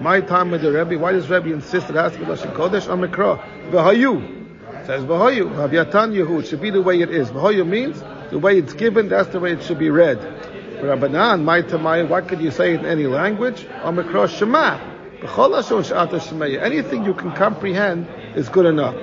My 0.00 0.20
time 0.20 0.50
with 0.50 0.62
the 0.62 0.72
Rebbe, 0.72 0.98
why 0.98 1.12
does 1.12 1.30
Rebbe 1.30 1.52
insist 1.52 1.88
it 1.90 1.94
has 1.94 2.14
to 2.14 2.18
be 2.18 2.24
Lashon 2.24 2.52
Kodesh? 2.54 2.88
Amikra. 2.88 3.40
V'hayu. 3.70 4.84
Says 4.84 5.04
V'hayu. 5.04 5.48
Havyatan 5.54 6.12
Yehu. 6.12 6.40
It 6.40 6.48
should 6.48 6.60
be 6.60 6.70
the 6.70 6.82
way 6.82 7.00
it 7.00 7.10
is. 7.10 7.30
V'hayu 7.30 7.64
means 7.64 8.02
the 8.32 8.38
way 8.38 8.58
it's 8.58 8.72
given, 8.72 9.08
that's 9.08 9.28
the 9.28 9.38
way 9.38 9.52
it 9.52 9.62
should 9.62 9.78
be 9.78 9.90
read. 9.90 10.18
Rabbanan, 10.80 11.44
my 11.44 11.62
tamai, 11.62 12.08
why 12.08 12.20
could 12.20 12.40
you 12.40 12.50
say 12.50 12.74
in 12.74 12.84
any 12.84 13.06
language? 13.06 13.62
Amikra 13.82 14.28
Shema. 14.28 14.76
B'chol 15.20 15.62
Lashon. 15.62 16.60
Anything 16.60 17.04
you 17.04 17.14
can 17.14 17.30
comprehend 17.30 18.08
is 18.34 18.48
good 18.48 18.66
enough. 18.66 18.96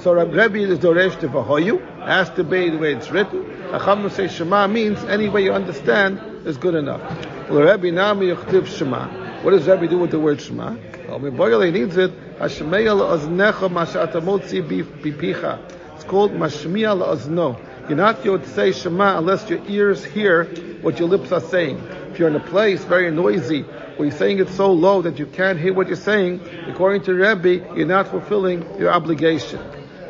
So 0.00 0.14
Rebbe 0.14 0.58
is 0.58 0.78
Doresh 0.78 1.20
to 1.20 1.28
V'hayu. 1.28 1.91
Has 2.06 2.30
to 2.30 2.44
be 2.44 2.70
the 2.70 2.78
way 2.78 2.94
it's 2.94 3.10
written. 3.10 3.44
Chachamim 3.44 4.10
say 4.10 4.28
Shema 4.28 4.66
means 4.66 5.02
any 5.04 5.28
way 5.28 5.44
you 5.44 5.52
understand 5.52 6.46
is 6.46 6.56
good 6.56 6.74
enough. 6.74 7.00
What 7.48 7.62
does 9.50 9.66
Rabbi 9.66 9.86
do 9.86 9.98
with 9.98 10.10
the 10.10 10.18
word 10.18 10.40
Shema? 10.40 10.76
Well, 11.08 11.30
Boyle 11.30 11.70
needs 11.70 11.96
it. 11.96 12.12
It's 12.40 12.58
called 12.58 12.72
mashmiya 16.32 16.96
la'ozno. 16.96 17.88
You're 17.88 17.96
not 17.96 18.24
going 18.24 18.40
to 18.40 18.48
say 18.48 18.72
Shema 18.72 19.18
unless 19.18 19.48
your 19.48 19.64
ears 19.68 20.04
hear 20.04 20.44
what 20.82 20.98
your 20.98 21.08
lips 21.08 21.30
are 21.30 21.40
saying. 21.40 21.78
If 22.10 22.18
you're 22.18 22.28
in 22.28 22.36
a 22.36 22.40
place 22.40 22.84
very 22.84 23.10
noisy, 23.10 23.62
where 23.62 24.08
you're 24.08 24.18
saying 24.18 24.40
it 24.40 24.48
so 24.48 24.72
low 24.72 25.02
that 25.02 25.18
you 25.18 25.26
can't 25.26 25.58
hear 25.58 25.72
what 25.72 25.86
you're 25.86 25.96
saying, 25.96 26.40
according 26.66 27.02
to 27.02 27.14
Rebbe, 27.14 27.76
you're 27.76 27.86
not 27.86 28.08
fulfilling 28.08 28.78
your 28.78 28.90
obligation. 28.90 29.60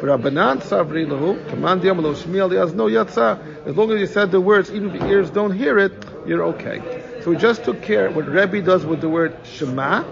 Rabbanan 0.03 0.61
Savri 0.63 1.07
Lahu, 1.07 1.49
Command 1.49 1.83
Yamalo 1.83 2.13
Shmiel 2.17 2.75
no 2.75 2.87
Yatsa, 2.87 3.67
as 3.67 3.77
long 3.77 3.93
as 3.93 4.01
you 4.01 4.09
said 4.09 4.33
the 4.33 4.41
words, 4.41 4.69
even 4.73 4.91
if 4.91 5.01
your 5.01 5.09
ears 5.09 5.31
don't 5.31 5.53
hear 5.53 5.79
it, 5.79 5.93
you're 6.27 6.43
okay. 6.43 6.81
So 7.23 7.31
we 7.31 7.37
just 7.37 7.63
took 7.63 7.83
care 7.83 8.11
what 8.11 8.27
Rebbe 8.27 8.63
does 8.63 8.85
with 8.85 9.01
the 9.01 9.09
word 9.09 9.37
Shema. 9.45 10.03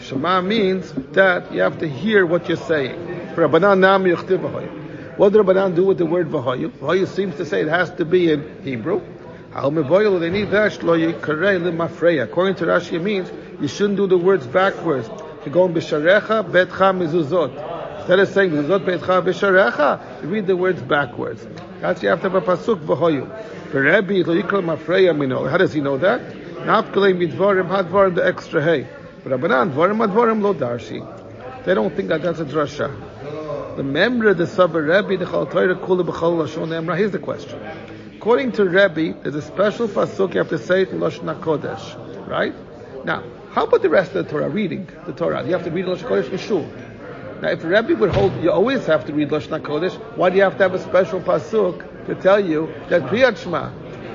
Shema 0.00 0.40
means 0.40 0.92
that 1.12 1.52
you 1.52 1.60
have 1.60 1.78
to 1.78 1.88
hear 1.88 2.26
what 2.26 2.48
you're 2.48 2.56
saying. 2.56 2.96
Rabbanan 3.36 3.78
Nam 3.78 4.02
Yuchtiv 4.02 5.16
What 5.16 5.32
did 5.32 5.40
Rabbanan 5.42 5.76
do 5.76 5.86
with 5.86 5.98
the 5.98 6.06
word 6.06 6.28
Vahayu? 6.28 6.70
Vahayu 6.70 7.06
seems 7.06 7.36
to 7.36 7.46
say 7.46 7.60
it 7.60 7.68
has 7.68 7.90
to 7.92 8.04
be 8.04 8.32
in 8.32 8.64
Hebrew. 8.64 9.00
According 9.54 9.84
to 9.84 9.92
Rashi, 12.66 12.92
it 12.94 13.02
means 13.02 13.30
you 13.60 13.68
shouldn't 13.68 13.96
do 13.96 14.08
the 14.08 14.18
words 14.18 14.44
backwards. 14.44 15.08
You 15.44 15.52
go 15.52 15.66
in 15.66 15.72
Bisharecha, 15.72 16.50
Betcha, 16.50 16.92
Mizuzot. 16.92 17.75
Instead 18.06 18.20
of 18.20 18.28
saying 18.28 18.50
Bisharecha, 18.52 20.22
you 20.22 20.28
read 20.28 20.46
the 20.46 20.56
words 20.56 20.80
backwards. 20.80 21.44
That's 21.80 22.02
have 22.02 22.24
a 22.24 22.40
pasuk 22.40 22.86
v'hoyu. 22.86 23.74
Rebbe 23.74 24.24
lo 24.24 24.40
yikol 24.40 24.62
mafreya 24.62 25.18
mino. 25.18 25.48
How 25.48 25.56
does 25.56 25.72
he 25.72 25.80
know 25.80 25.98
that? 25.98 26.20
Nafkalei 26.20 27.16
midvarim 27.16 27.68
hadvarim 27.68 28.14
the 28.14 28.24
extra 28.24 28.62
hay. 28.62 28.86
Rabbanan 29.24 29.74
lo 29.74 30.54
darshi. 30.54 31.64
They 31.64 31.74
don't 31.74 31.96
think 31.96 32.10
that 32.10 32.22
that's 32.22 32.38
a 32.38 32.44
drasha. 32.44 33.76
Remember 33.76 34.34
the 34.34 34.46
Sabbath 34.46 34.84
Rebbe, 34.84 35.16
the 35.24 35.28
Chal 35.28 35.46
Torah 35.46 35.74
Kula 35.74 36.04
Lashon 36.04 36.68
Emra. 36.68 36.96
Here's 36.96 37.10
the 37.10 37.18
question. 37.18 37.60
According 38.18 38.52
to 38.52 38.66
Rebbe, 38.66 39.20
there's 39.20 39.34
a 39.34 39.42
special 39.42 39.88
pasuk 39.88 40.34
you 40.34 40.38
have 40.38 40.50
to 40.50 40.58
say 40.58 40.82
it 40.82 40.90
in 40.90 41.00
Lashon 41.00 41.40
Kodesh, 41.40 42.28
right? 42.28 42.54
Now, 43.04 43.24
how 43.50 43.64
about 43.64 43.82
the 43.82 43.90
rest 43.90 44.14
of 44.14 44.26
the 44.26 44.30
Torah? 44.30 44.48
Reading 44.48 44.88
the 45.06 45.12
Torah, 45.12 45.44
you 45.44 45.54
have 45.54 45.64
to 45.64 45.72
read 45.72 45.86
Lashon 45.86 46.08
Kodesh 46.08 46.30
for 46.30 46.38
sure. 46.38 46.70
Now, 47.42 47.50
if 47.50 47.62
Rebbe 47.62 47.94
would 47.96 48.14
hold, 48.14 48.32
you 48.42 48.50
always 48.50 48.86
have 48.86 49.04
to 49.06 49.12
read 49.12 49.28
Lashon 49.28 49.60
Kodesh. 49.60 49.94
Why 50.16 50.30
do 50.30 50.36
you 50.36 50.42
have 50.42 50.56
to 50.56 50.62
have 50.62 50.72
a 50.72 50.78
special 50.78 51.20
pasuk 51.20 52.06
to 52.06 52.14
tell 52.14 52.40
you 52.40 52.72
that 52.88 53.02
Kriyat 53.02 53.36
Shema? 53.36 53.70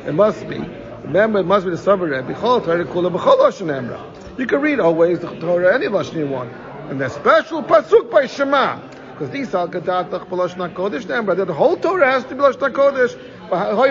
It 0.07 0.13
must 0.13 0.47
be. 0.49 0.57
Remember, 0.57 1.39
it 1.39 1.45
must 1.45 1.65
be 1.65 1.71
the 1.71 1.77
Sabbath 1.77 2.09
Rebbe. 2.09 2.33
Chol 2.33 2.63
Torah 2.65 2.83
Kula 2.83 3.11
B'chol 3.11 3.37
Lashon 3.37 3.67
Emra. 3.67 3.99
You 4.39 4.47
can 4.47 4.59
read 4.59 4.79
always 4.79 5.19
the 5.19 5.29
Torah 5.39 5.75
any 5.75 5.85
Lashon 5.85 6.15
you 6.15 6.27
want, 6.27 6.51
and 6.89 6.99
the 6.99 7.09
special 7.09 7.61
pasuk 7.61 8.09
by 8.09 8.25
Shema. 8.25 8.79
Because 9.11 9.29
these 9.29 9.53
are 9.53 9.67
Gadatach 9.67 10.27
B'Lashon 10.27 10.73
Kodesh 10.73 11.05
Emra. 11.05 11.35
The 11.45 11.53
whole 11.53 11.77
Torah 11.77 12.11
has 12.11 12.23
to 12.23 12.33
be 12.33 12.41
Lashon 12.41 12.71
Kodesh. 12.71 13.15
Why 13.51 13.85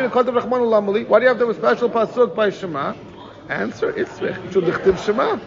do 1.19 1.23
you 1.23 1.29
have 1.29 1.39
to 1.39 1.47
have 1.47 1.55
a 1.55 1.55
special 1.55 1.89
pasuk 1.89 2.35
by 2.35 2.51
Shema? 2.51 2.95
Answer, 3.49 3.91
it's 3.97 4.19
Shema. 5.05 5.39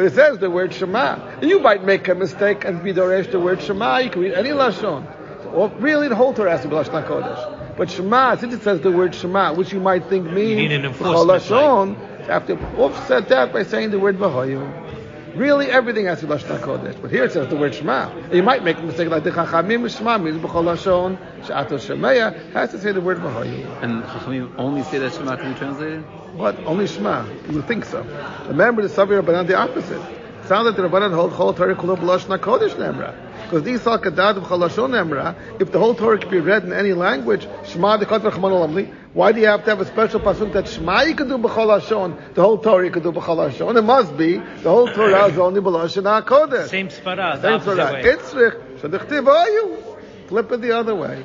But 0.00 0.06
it 0.06 0.14
says 0.14 0.38
the 0.38 0.48
word 0.48 0.72
Shema. 0.72 1.40
You 1.42 1.60
might 1.60 1.84
make 1.84 2.08
a 2.08 2.14
mistake 2.14 2.64
and 2.64 2.82
be 2.82 2.94
Doresh 2.94 3.30
the 3.30 3.38
word 3.38 3.60
Shema. 3.60 3.98
You 3.98 4.08
can 4.08 4.22
read 4.22 4.32
any 4.32 4.48
Lashon. 4.48 5.04
Or 5.52 5.68
really 5.78 6.08
the 6.08 6.16
whole 6.16 6.32
Torah 6.32 6.52
has 6.52 6.62
to 6.62 6.68
be 6.68 6.74
Lashon 6.74 7.06
Kodesh. 7.06 7.76
But 7.76 7.90
Shema, 7.90 8.36
since 8.36 8.54
it 8.54 8.62
says 8.62 8.80
the 8.80 8.90
word 8.90 9.14
Shema, 9.14 9.52
which 9.52 9.74
you 9.74 9.78
might 9.80 10.06
think 10.08 10.24
means 10.24 10.72
Lashon, 11.00 11.98
you 12.20 12.24
have 12.32 12.46
to 12.46 12.56
offset 12.78 13.28
that 13.28 13.52
by 13.52 13.62
saying 13.62 13.90
the 13.90 13.98
word 13.98 14.16
Vahoyu. 14.16 14.89
Really, 15.34 15.70
everything 15.70 16.06
has 16.06 16.20
to 16.20 16.26
be 16.26 16.34
Lashon 16.34 16.58
Kodesh. 16.60 17.00
But 17.00 17.10
here 17.10 17.24
it 17.24 17.32
says 17.32 17.48
the 17.48 17.56
word 17.56 17.74
Shema. 17.74 18.10
You 18.32 18.42
might 18.42 18.64
make 18.64 18.78
a 18.78 18.82
mistake 18.82 19.08
like 19.08 19.24
the 19.24 19.30
Chachamim 19.30 19.96
Shema 19.96 20.18
means 20.18 20.38
B'chol 20.38 20.64
Lashon, 20.64 21.18
Sha'ato 21.44 21.78
Shemeya, 21.78 22.52
has 22.52 22.70
to 22.72 22.80
say 22.80 22.92
the 22.92 23.00
word 23.00 23.18
Vahoyu. 23.18 23.82
And 23.82 24.02
Chachamim 24.02 24.54
only 24.58 24.82
say 24.82 24.98
that 24.98 25.12
Shema 25.12 25.36
can 25.36 25.52
be 25.52 25.58
translated? 25.58 26.04
What? 26.34 26.58
Only 26.64 26.86
Shema. 26.86 27.26
You 27.48 27.56
would 27.56 27.68
think 27.68 27.84
so. 27.84 28.02
Remember 28.48 28.82
the 28.86 28.88
Savi 28.88 29.20
Rabbanan, 29.20 29.46
the 29.46 29.56
opposite. 29.56 30.00
It 30.00 30.48
sounds 30.48 30.66
like 30.66 30.76
the 30.76 30.82
Rabbanan 30.82 31.14
hold 31.14 31.32
Chol 31.32 31.56
Torah 31.56 31.76
Kulo 31.76 31.96
B'Lashon 31.96 32.36
Kodesh 32.38 32.74
Nemra. 32.74 33.29
Because 33.50 33.64
these 33.64 33.84
are 33.84 33.98
Kadad 33.98 34.36
of 34.36 34.44
Chalashon 34.44 34.90
Nemra, 34.90 35.34
if 35.60 35.72
the 35.72 35.78
whole 35.80 35.96
Torah 35.96 36.20
can 36.20 36.30
be 36.30 36.38
read 36.38 36.62
in 36.62 36.72
any 36.72 36.92
language, 36.92 37.48
Shema 37.64 37.96
the 37.96 38.06
Kot 38.06 38.22
Olamli, 38.22 38.94
why 39.12 39.32
do 39.32 39.40
you 39.40 39.46
have 39.48 39.64
to 39.64 39.70
have 39.70 39.80
a 39.80 39.86
special 39.86 40.20
pasuk 40.20 40.52
that 40.52 40.68
Shema 40.68 41.02
you 41.02 41.16
can 41.16 41.26
do 41.26 41.36
b'chol 41.36 41.80
hashon, 41.80 42.34
the 42.34 42.42
whole 42.42 42.58
Torah 42.58 42.84
you 42.84 42.92
can 42.92 43.02
do 43.02 43.10
b'chol 43.10 43.50
hashon? 43.50 43.76
It 43.76 43.82
must 43.82 44.16
be 44.16 44.36
the 44.36 44.70
whole 44.70 44.86
Torah 44.86 45.26
is 45.26 45.36
only 45.36 45.60
b'lashon 45.60 46.04
hakodesh. 46.04 46.68
Same 46.68 46.86
svara, 46.90 47.42
Same 47.42 47.58
svara. 47.58 48.04
Itzrich 48.04 48.78
shadichtiv 48.78 49.26
ayu. 49.26 49.98
Flip 50.28 50.52
it 50.52 50.60
the 50.60 50.70
other 50.70 50.94
way. 50.94 51.24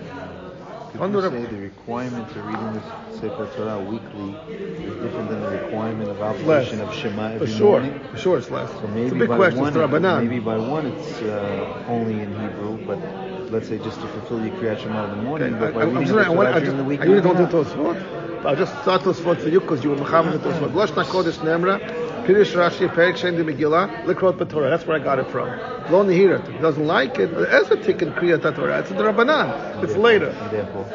Could 0.94 1.12
you 1.14 1.22
say 1.22 1.46
the 1.46 1.58
requirement 1.58 2.32
of 2.32 2.46
reading 2.48 2.74
this 2.74 3.15
Sefer 3.26 3.50
Torah 3.58 3.80
weekly 3.80 4.36
is 4.86 4.94
different 5.02 5.30
than 5.30 5.42
the 5.42 5.50
requirement 5.50 6.12
of 6.12 6.22
obligation 6.22 6.80
of 6.80 6.94
Shema 6.94 7.32
every 7.34 7.48
For 7.48 7.48
sure, 7.48 7.80
morning? 7.82 8.00
for 8.12 8.18
sure 8.20 8.38
it's 8.38 8.52
less. 8.52 8.70
So 8.70 8.88
maybe 8.90 9.02
it's 9.02 9.12
a 9.14 9.16
big 9.16 9.30
by 9.30 9.38
question. 9.38 9.62
one, 9.62 9.68
It's 9.70 9.78
Rabbanan. 9.78 10.22
maybe 10.22 10.40
by 10.40 10.58
one 10.60 10.86
it's 10.86 11.22
uh, 11.24 11.86
only 11.88 12.14
in 12.22 12.30
Hebrew, 12.40 12.78
but 12.86 13.00
let's 13.52 13.68
say 13.68 13.80
just 13.80 14.00
to 14.02 14.08
fulfill 14.10 14.46
your 14.46 14.54
Kriyat 14.58 14.78
Shema 14.78 15.06
in 15.06 15.10
the 15.18 15.24
morning, 15.24 15.56
Okay, 15.56 15.66
but 15.66 15.74
by 15.74 15.80
I, 15.82 15.84
I'm 15.86 15.90
reading 15.98 16.08
sorry, 16.10 16.26
the 16.26 16.30
I, 16.30 16.30
want, 16.30 16.50
Torah 16.50 16.58
I, 16.58 16.60
during 16.60 16.66
just, 16.66 16.78
the 16.78 16.84
week, 16.84 17.02
I 17.02 17.06
don't 17.06 17.38
do. 17.38 17.48
Tosfot, 17.48 18.46
I 18.46 18.54
just 18.54 18.74
thought 18.86 19.02
Tosfot 19.02 19.38
for 19.42 19.50
you 19.50 19.60
because 19.60 19.84
you 19.84 19.90
were 19.90 19.96
the 19.96 20.04
Tosfot. 20.04 20.70
Lashna 20.70 21.04
Kodesh 21.06 21.40
Nemra, 21.40 21.82
Pirish 22.26 22.56
Rashi, 22.56 22.88
Perik 22.90 23.18
Shen 23.18 23.36
de 23.36 23.44
Megillah, 23.44 24.04
Likrot 24.06 24.40
B'Torah. 24.40 24.72
That's 24.72 24.88
where 24.88 25.00
I 25.00 25.04
got 25.04 25.20
it 25.20 25.30
from. 25.30 25.48
Lo 25.92 26.04
Nehirat. 26.04 26.52
He 26.52 26.58
doesn't 26.58 26.88
like 26.88 27.20
it. 27.20 27.32
but 27.32 27.48
Ezra 27.54 27.78
taken 27.78 28.14
Kriyat 28.14 28.42
Torah. 28.56 28.80
It's 28.80 28.90
the 28.90 28.96
Rabbanan. 28.96 29.84
It's 29.84 29.96
later. 29.96 30.32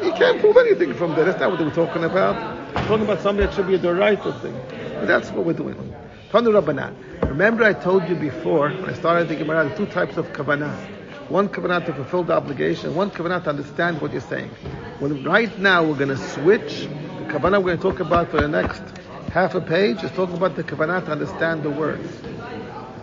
You 0.03 0.11
can't 0.11 0.41
prove 0.41 0.57
anything 0.57 0.93
from 0.93 1.15
there. 1.15 1.23
That's 1.23 1.39
not 1.39 1.51
what 1.51 1.61
were 1.61 1.71
talking 1.71 2.03
about. 2.03 2.35
We're 2.75 2.85
talking 2.85 3.03
about 3.03 3.21
something 3.21 3.45
that 3.45 3.55
should 3.55 3.67
be 3.67 3.75
a 3.75 3.79
Doraita 3.79 4.41
thing. 4.41 4.59
But 4.99 5.05
that's 5.05 5.31
what 5.31 5.45
we're 5.45 5.53
doing. 5.53 5.95
Tanu 6.31 6.51
Rabbanan. 6.61 6.95
Remember 7.29 7.63
I 7.63 7.75
told 7.75 8.09
you 8.09 8.15
before, 8.15 8.69
when 8.69 8.89
I 8.89 8.93
started 8.93 9.29
thinking 9.29 9.45
about 9.45 9.69
the 9.69 9.77
two 9.77 9.89
types 9.89 10.17
of 10.17 10.33
kavanah. 10.33 11.29
One 11.29 11.47
kavanah 11.47 11.85
to 11.85 11.93
fulfill 11.93 12.25
the 12.25 12.33
obligation, 12.33 12.93
one 12.93 13.09
kavanah 13.09 13.41
to 13.45 13.51
understand 13.51 14.01
what 14.01 14.11
you're 14.11 14.19
saying. 14.19 14.51
Well, 14.99 15.11
right 15.23 15.57
now 15.57 15.85
we're 15.85 15.95
going 15.95 16.09
to 16.09 16.17
switch. 16.17 16.81
The 16.81 17.25
kavanah 17.31 17.63
we're 17.63 17.77
going 17.77 17.77
to 17.77 17.83
talk 17.83 18.01
about 18.01 18.31
for 18.31 18.41
the 18.41 18.49
next 18.49 18.83
half 19.31 19.55
a 19.55 19.61
page 19.61 20.03
is 20.03 20.11
talking 20.11 20.35
about 20.35 20.55
the 20.57 20.63
kavanah 20.63 21.05
to 21.05 21.11
understand 21.11 21.63
the 21.63 21.69
words. 21.69 22.07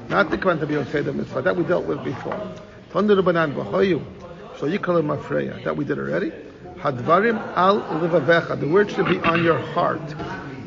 Not 0.09 0.31
the 0.31 0.37
kavanah 0.37 0.61
to 0.61 0.67
be 0.67 0.77
on 0.77 0.87
Seder 0.87 1.13
Mitzvah. 1.13 1.43
That 1.43 1.57
we 1.57 1.65
dealt 1.65 1.87
with 1.87 2.05
before. 2.05 2.39
Tanu 2.91 3.21
Rabbanan 3.21 3.55
B'hoyu. 3.55 4.05
So 4.59 4.67
you 4.67 4.79
call 4.79 4.99
it 4.99 5.05
Mafreya. 5.05 5.65
That 5.65 5.77
we 5.77 5.87
did 5.87 5.99
already. 5.99 6.33
Hadvarim 6.77 7.39
al 7.57 7.81
livavecha. 7.81 8.61
The 8.61 8.69
word 8.69 8.91
should 8.91 9.07
be 9.07 9.19
on 9.21 9.43
your 9.43 9.59
heart. 9.59 10.07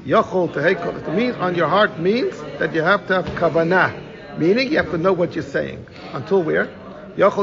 Yachol 0.04 0.52
tehekol. 0.52 1.06
To 1.06 1.12
mean 1.14 1.34
on 1.34 1.54
your 1.54 1.68
heart 1.68 2.00
means 2.00 2.40
that 2.58 2.74
you 2.74 2.82
have 2.82 3.06
to 3.08 3.22
have 3.22 3.26
kavanah. 3.38 4.40
Meaning 4.40 4.72
you 4.72 4.78
have 4.78 4.90
to 4.92 4.98
know 4.98 5.14
what 5.14 5.36
you're 5.36 5.44
saying. 5.44 5.86
Until 6.14 6.42
where? 6.42 6.70
You 7.18 7.26
might 7.26 7.34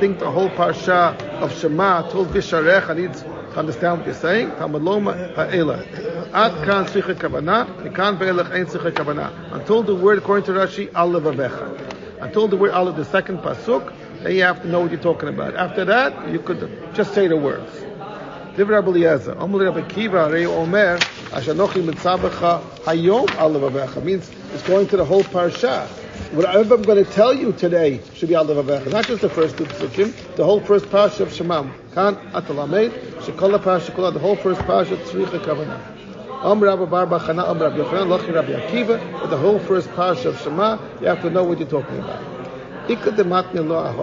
think 0.00 0.18
the 0.18 0.30
whole 0.30 0.48
parsha 0.48 1.14
of 1.42 1.52
Shema 1.58 2.10
told 2.10 2.28
Visharecha 2.28 2.96
needs 2.96 3.20
to 3.20 3.58
understand 3.58 3.98
what 3.98 4.06
you're 4.06 4.14
saying. 4.14 4.48
Talmud 4.52 4.82
loma 4.82 5.12
ha'ela. 5.34 5.84
Ad 6.32 6.64
kan 6.64 6.86
sicha 6.86 7.14
kavanah. 7.14 7.66
Mekan 7.82 8.18
ve'elech 8.18 8.50
ein 8.50 8.64
sicha 8.64 8.90
kavanah. 8.92 9.30
Until 9.52 9.82
the 9.82 9.94
word 9.94 10.16
according 10.18 10.46
to 10.46 10.52
Rashi 10.52 10.90
al 10.94 11.10
levavecha. 11.10 12.22
Until 12.22 12.48
the 12.48 12.56
word 12.56 12.70
al 12.70 12.90
the 12.92 13.04
second 13.04 13.40
pasuk, 13.40 13.92
then 14.22 14.34
you 14.34 14.42
have 14.42 14.62
to 14.62 14.68
know 14.68 14.80
what 14.80 14.90
you're 14.90 14.98
talking 14.98 15.28
about. 15.28 15.54
After 15.54 15.84
that, 15.84 16.30
you 16.30 16.38
could 16.38 16.94
just 16.94 17.12
say 17.12 17.28
the 17.28 17.36
words. 17.36 17.70
Divrei 18.56 18.70
Rabbi 18.70 18.88
Eliezer, 18.88 19.38
Omri 19.38 19.66
Rabbi 19.66 19.82
Akiva, 19.82 20.32
Rei 20.32 20.46
Omer, 20.46 20.96
Ashanochi 20.96 21.82
Mitzabecha 21.82 22.62
Hayom 22.84 23.28
Al 23.36 23.50
Levavecha 23.50 24.02
means 24.02 24.30
it's 24.54 24.62
going 24.62 24.86
to 24.88 24.96
the 24.96 25.04
whole 25.04 25.22
parsha. 25.22 25.86
Whatever 26.32 26.74
I'm 26.74 26.82
going 26.82 27.02
to 27.02 27.10
tell 27.10 27.32
you 27.32 27.52
today 27.52 28.02
should 28.12 28.28
be 28.28 28.34
Al 28.34 28.44
Levavecha, 28.44 28.92
not 28.92 29.06
just 29.06 29.22
the 29.22 29.30
first 29.30 29.56
two 29.56 29.64
psukim, 29.64 30.12
the 30.36 30.44
whole 30.44 30.60
first 30.60 30.84
parsha 30.84 31.20
of 31.20 31.28
Shemam. 31.30 31.72
Kan 31.94 32.16
Atalamed, 32.32 32.90
Shekol 33.20 33.58
Parsha 33.58 33.92
Kula, 33.92 34.12
the 34.12 34.18
whole 34.18 34.36
first 34.36 34.60
parsha 34.60 34.94
Tzricha 34.98 35.38
Kavanah. 35.40 35.80
Om 36.44 36.60
Rabbi 36.60 36.84
Bar 36.84 37.06
Bachana, 37.06 37.48
Om 37.48 37.58
Rabbi 37.58 37.78
Yochanan, 37.78 38.08
Lochi 38.08 38.34
Rabbi 38.34 38.52
Akiva, 38.52 39.30
the 39.30 39.38
whole 39.38 39.58
first 39.58 39.88
parsha 39.92 40.26
of 40.26 40.38
Shema, 40.42 40.78
you 41.00 41.06
have 41.06 41.22
to 41.22 41.30
know 41.30 41.44
what 41.44 41.58
you're 41.60 41.66
talking 41.66 41.96
about. 41.96 42.22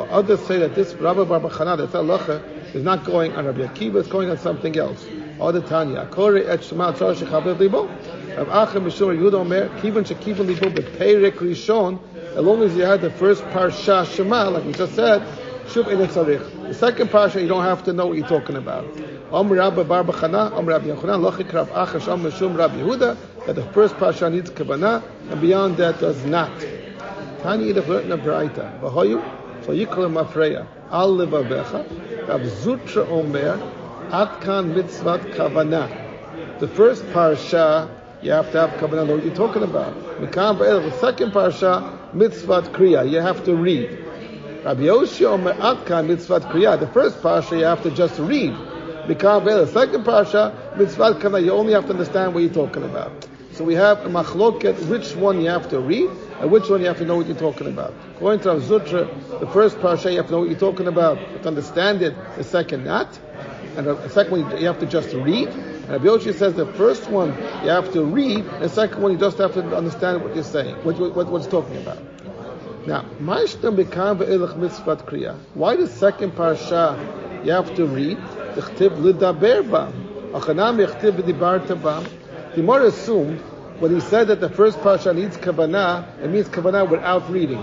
Others 0.09 0.39
say 0.47 0.57
that 0.57 0.73
this 0.73 0.95
Rabbi 0.95 1.23
Bar 1.25 1.39
Bachana, 1.41 1.77
that's 1.77 1.93
halacha, 1.93 2.41
is 2.73 2.83
not 2.83 3.05
going 3.05 3.33
on 3.33 3.45
Rabbi 3.45 3.67
Akiva, 3.67 3.99
it's 3.99 4.09
going 4.09 4.31
on 4.31 4.39
something 4.39 4.75
else. 4.75 5.05
Other 5.39 5.61
Tanya, 5.61 6.07
Kore 6.07 6.37
et 6.37 6.63
Shema 6.63 6.91
tzar 6.93 7.13
shechaber 7.13 7.59
libo. 7.59 7.85
Rav 8.35 8.47
Achem 8.47 8.83
Mishur 8.83 9.15
Yehuda 9.15 9.35
Omer, 9.35 9.69
Kivan 9.79 10.03
shekivan 10.03 10.47
libo 10.47 10.69
beperek 10.69 11.33
rishon, 11.33 11.99
as 12.35 12.43
long 12.43 12.61
as 12.63 12.75
you 12.75 12.83
had 12.83 12.99
the 12.99 13.09
first 13.11 13.41
parsha 13.45 14.05
Shema, 14.05 14.49
like 14.49 14.65
we 14.65 14.73
just 14.73 14.93
said, 14.93 15.21
tzarich. 15.67 16.67
The 16.67 16.73
second 16.73 17.07
parsha, 17.09 17.41
you 17.41 17.47
don't 17.47 17.63
have 17.63 17.83
to 17.85 17.93
know 17.93 18.07
what 18.07 18.17
you're 18.17 18.27
talking 18.27 18.57
about. 18.57 18.85
Om 19.31 19.49
Rabbi 19.49 19.83
Bar 19.83 20.03
Bachana, 20.03 20.51
Om 20.51 20.65
Rabbi 20.65 20.87
Yochanan, 20.87 21.21
Lochik 21.21 21.53
Rav 21.53 21.69
Achash, 21.69 22.09
Om 22.09 22.29
Shum 22.31 22.55
Rabbi 22.55 22.75
Yehuda, 22.75 23.17
that 23.45 23.55
the 23.55 23.63
first 23.71 23.95
parsha 23.95 24.29
needs 24.29 24.49
kavanah, 24.49 25.01
and 25.29 25.39
beyond 25.39 25.77
that 25.77 25.99
does 26.01 26.25
not. 26.25 26.51
Tani 27.41 27.71
Yidach 27.71 27.87
learned 27.87 28.11
in 28.11 28.11
a 28.11 28.17
Braita. 28.17 28.81
V'hoyu, 28.81 29.23
v'yikol 29.61 30.11
mafreya, 30.11 30.67
al 30.91 31.15
levavecha, 31.15 32.27
Rav 32.27 32.41
Zutra 32.41 33.07
Omer, 33.09 33.57
Atkan 34.09 34.73
mitzvat 34.73 35.33
kavanah. 35.35 36.59
The 36.59 36.67
first 36.67 37.03
parsha, 37.05 37.89
you 38.21 38.31
have 38.31 38.51
to 38.51 38.59
have 38.59 38.71
kavanah, 38.71 39.07
what 39.07 39.23
you're 39.23 39.33
talking 39.33 39.63
about. 39.63 39.95
The 40.19 40.97
second 40.99 41.31
parsha, 41.31 42.04
mitzvat 42.15 42.71
kriya, 42.71 43.09
you 43.09 43.19
have 43.19 43.43
to 43.45 43.55
read. 43.55 43.89
Rabbi 44.63 44.83
Yoshi 44.83 45.25
Omer 45.25 45.53
Atkan 45.53 46.07
mitzvat 46.07 46.49
kriya. 46.51 46.79
The 46.79 46.87
first 46.87 47.21
parsha 47.21 47.57
you 47.59 47.65
have 47.65 47.83
to 47.83 47.91
just 47.91 48.17
read. 48.19 48.55
The 49.07 49.69
second 49.71 50.03
parsha, 50.03 50.51
mitzvat 50.73 51.19
kavanah, 51.21 51.43
you 51.45 51.51
only 51.51 51.73
have 51.73 51.85
to 51.85 51.91
understand 51.91 52.33
what 52.33 52.41
you're 52.41 52.51
talking 52.51 52.83
about. 52.83 53.27
So 53.51 53.63
we 53.63 53.75
have 53.75 53.99
a 53.99 54.09
machloket, 54.09 54.89
which 54.89 55.15
one 55.15 55.39
you 55.41 55.49
have 55.49 55.69
to 55.69 55.79
read, 55.79 56.09
and 56.39 56.49
which 56.51 56.67
one 56.69 56.81
you 56.81 56.87
have 56.87 56.97
to 56.97 57.05
know 57.05 57.15
what 57.17 57.27
you're 57.27 57.37
talking 57.37 57.67
about. 57.67 57.93
According 58.15 58.39
to 58.41 58.49
Rav 58.49 58.63
Zutra, 58.63 59.39
the 59.39 59.47
first 59.47 59.77
parsha 59.77 60.09
you 60.11 60.17
have 60.17 60.25
to 60.25 60.31
know 60.31 60.39
what 60.39 60.49
you're 60.49 60.59
talking 60.59 60.87
about, 60.87 61.19
to 61.43 61.47
understand 61.47 62.01
it, 62.01 62.15
the 62.35 62.43
second 62.43 62.83
not. 62.83 63.19
And 63.77 63.87
the 63.87 64.09
second 64.09 64.31
one 64.31 64.57
you 64.59 64.67
have 64.67 64.79
to 64.79 64.85
just 64.85 65.13
read. 65.13 65.49
And 65.49 65.89
Rabbi 65.89 66.05
Yoshi 66.05 66.33
says 66.33 66.53
the 66.53 66.65
first 66.73 67.09
one 67.09 67.29
you 67.63 67.69
have 67.69 67.91
to 67.93 68.03
read, 68.03 68.45
and 68.45 68.63
the 68.63 68.69
second 68.69 69.01
one 69.01 69.11
you 69.11 69.17
just 69.17 69.37
have 69.37 69.53
to 69.53 69.75
understand 69.75 70.23
what 70.23 70.33
you're 70.33 70.43
saying, 70.43 70.75
what, 70.83 70.97
what, 71.15 71.27
what 71.27 71.49
talking 71.49 71.77
about. 71.77 71.99
Now. 72.87 73.03
Why 73.21 73.45
the 75.75 75.87
second 75.87 76.31
parsha 76.31 77.45
you 77.45 77.51
have 77.51 77.75
to 77.75 77.85
read? 77.85 78.17
The 78.55 78.61
Gemara 82.55 82.85
assumed 82.85 83.41
when 83.79 83.93
he 83.93 83.99
said 83.99 84.27
that 84.27 84.39
the 84.39 84.49
first 84.49 84.79
parsha 84.79 85.13
needs 85.13 85.35
kavanah, 85.37 86.23
it 86.23 86.29
means 86.29 86.47
kavanah 86.47 86.89
without 86.89 87.29
reading. 87.29 87.59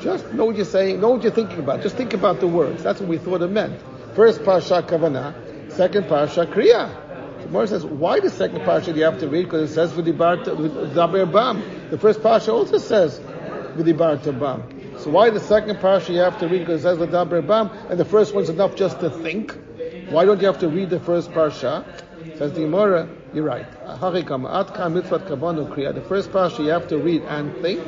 Just 0.00 0.32
know 0.32 0.46
what 0.46 0.56
you're 0.56 0.64
saying, 0.64 1.00
know 1.00 1.10
what 1.10 1.22
you're 1.22 1.32
thinking 1.32 1.58
about. 1.58 1.82
Just 1.82 1.96
think 1.96 2.12
about 2.12 2.40
the 2.40 2.46
words. 2.46 2.82
That's 2.82 3.00
what 3.00 3.08
we 3.08 3.18
thought 3.18 3.42
it 3.42 3.48
meant. 3.48 3.80
First 4.14 4.40
parsha 4.40 4.82
kavanah, 4.82 5.34
second 5.72 6.04
parsha 6.04 6.44
kriya. 6.46 6.90
The 7.38 7.46
Gemara 7.46 7.66
says, 7.68 7.84
why 7.84 8.20
the 8.20 8.30
second 8.30 8.60
parsha 8.60 8.92
do 8.92 8.98
you 8.98 9.04
have 9.04 9.18
to 9.20 9.28
read? 9.28 9.44
Because 9.44 9.70
it 9.70 9.74
says 9.74 9.94
with 9.94 10.06
v'dibar 10.06 11.32
bam. 11.32 11.62
The 11.90 11.98
first 11.98 12.20
parsha 12.20 12.52
also 12.52 12.78
says 12.78 13.20
with 13.20 13.86
v'dibar 13.86 14.20
bam. 14.38 14.62
So 14.98 15.10
why 15.10 15.30
the 15.30 15.40
second 15.40 15.76
parsha 15.76 16.10
you 16.10 16.20
have 16.20 16.38
to 16.40 16.48
read 16.48 16.58
because 16.60 16.80
it 16.80 16.82
says 16.82 16.98
v'daber 16.98 17.46
bam, 17.46 17.70
and 17.88 17.98
the 17.98 18.04
first 18.04 18.34
one's 18.34 18.50
enough 18.50 18.74
just 18.76 19.00
to 19.00 19.10
think? 19.10 19.56
Why 20.10 20.24
don't 20.24 20.40
you 20.40 20.46
have 20.46 20.58
to 20.58 20.68
read 20.68 20.90
the 20.90 21.00
first 21.00 21.30
parsha? 21.30 21.84
Says 22.36 22.52
the 22.52 22.60
Gemara, 22.60 23.08
you're 23.32 23.44
right. 23.44 23.66
The 23.86 23.96
first 26.08 26.30
parsha 26.32 26.58
you 26.58 26.70
have 26.70 26.88
to 26.88 26.98
read 26.98 27.22
and 27.22 27.54
think. 27.62 27.80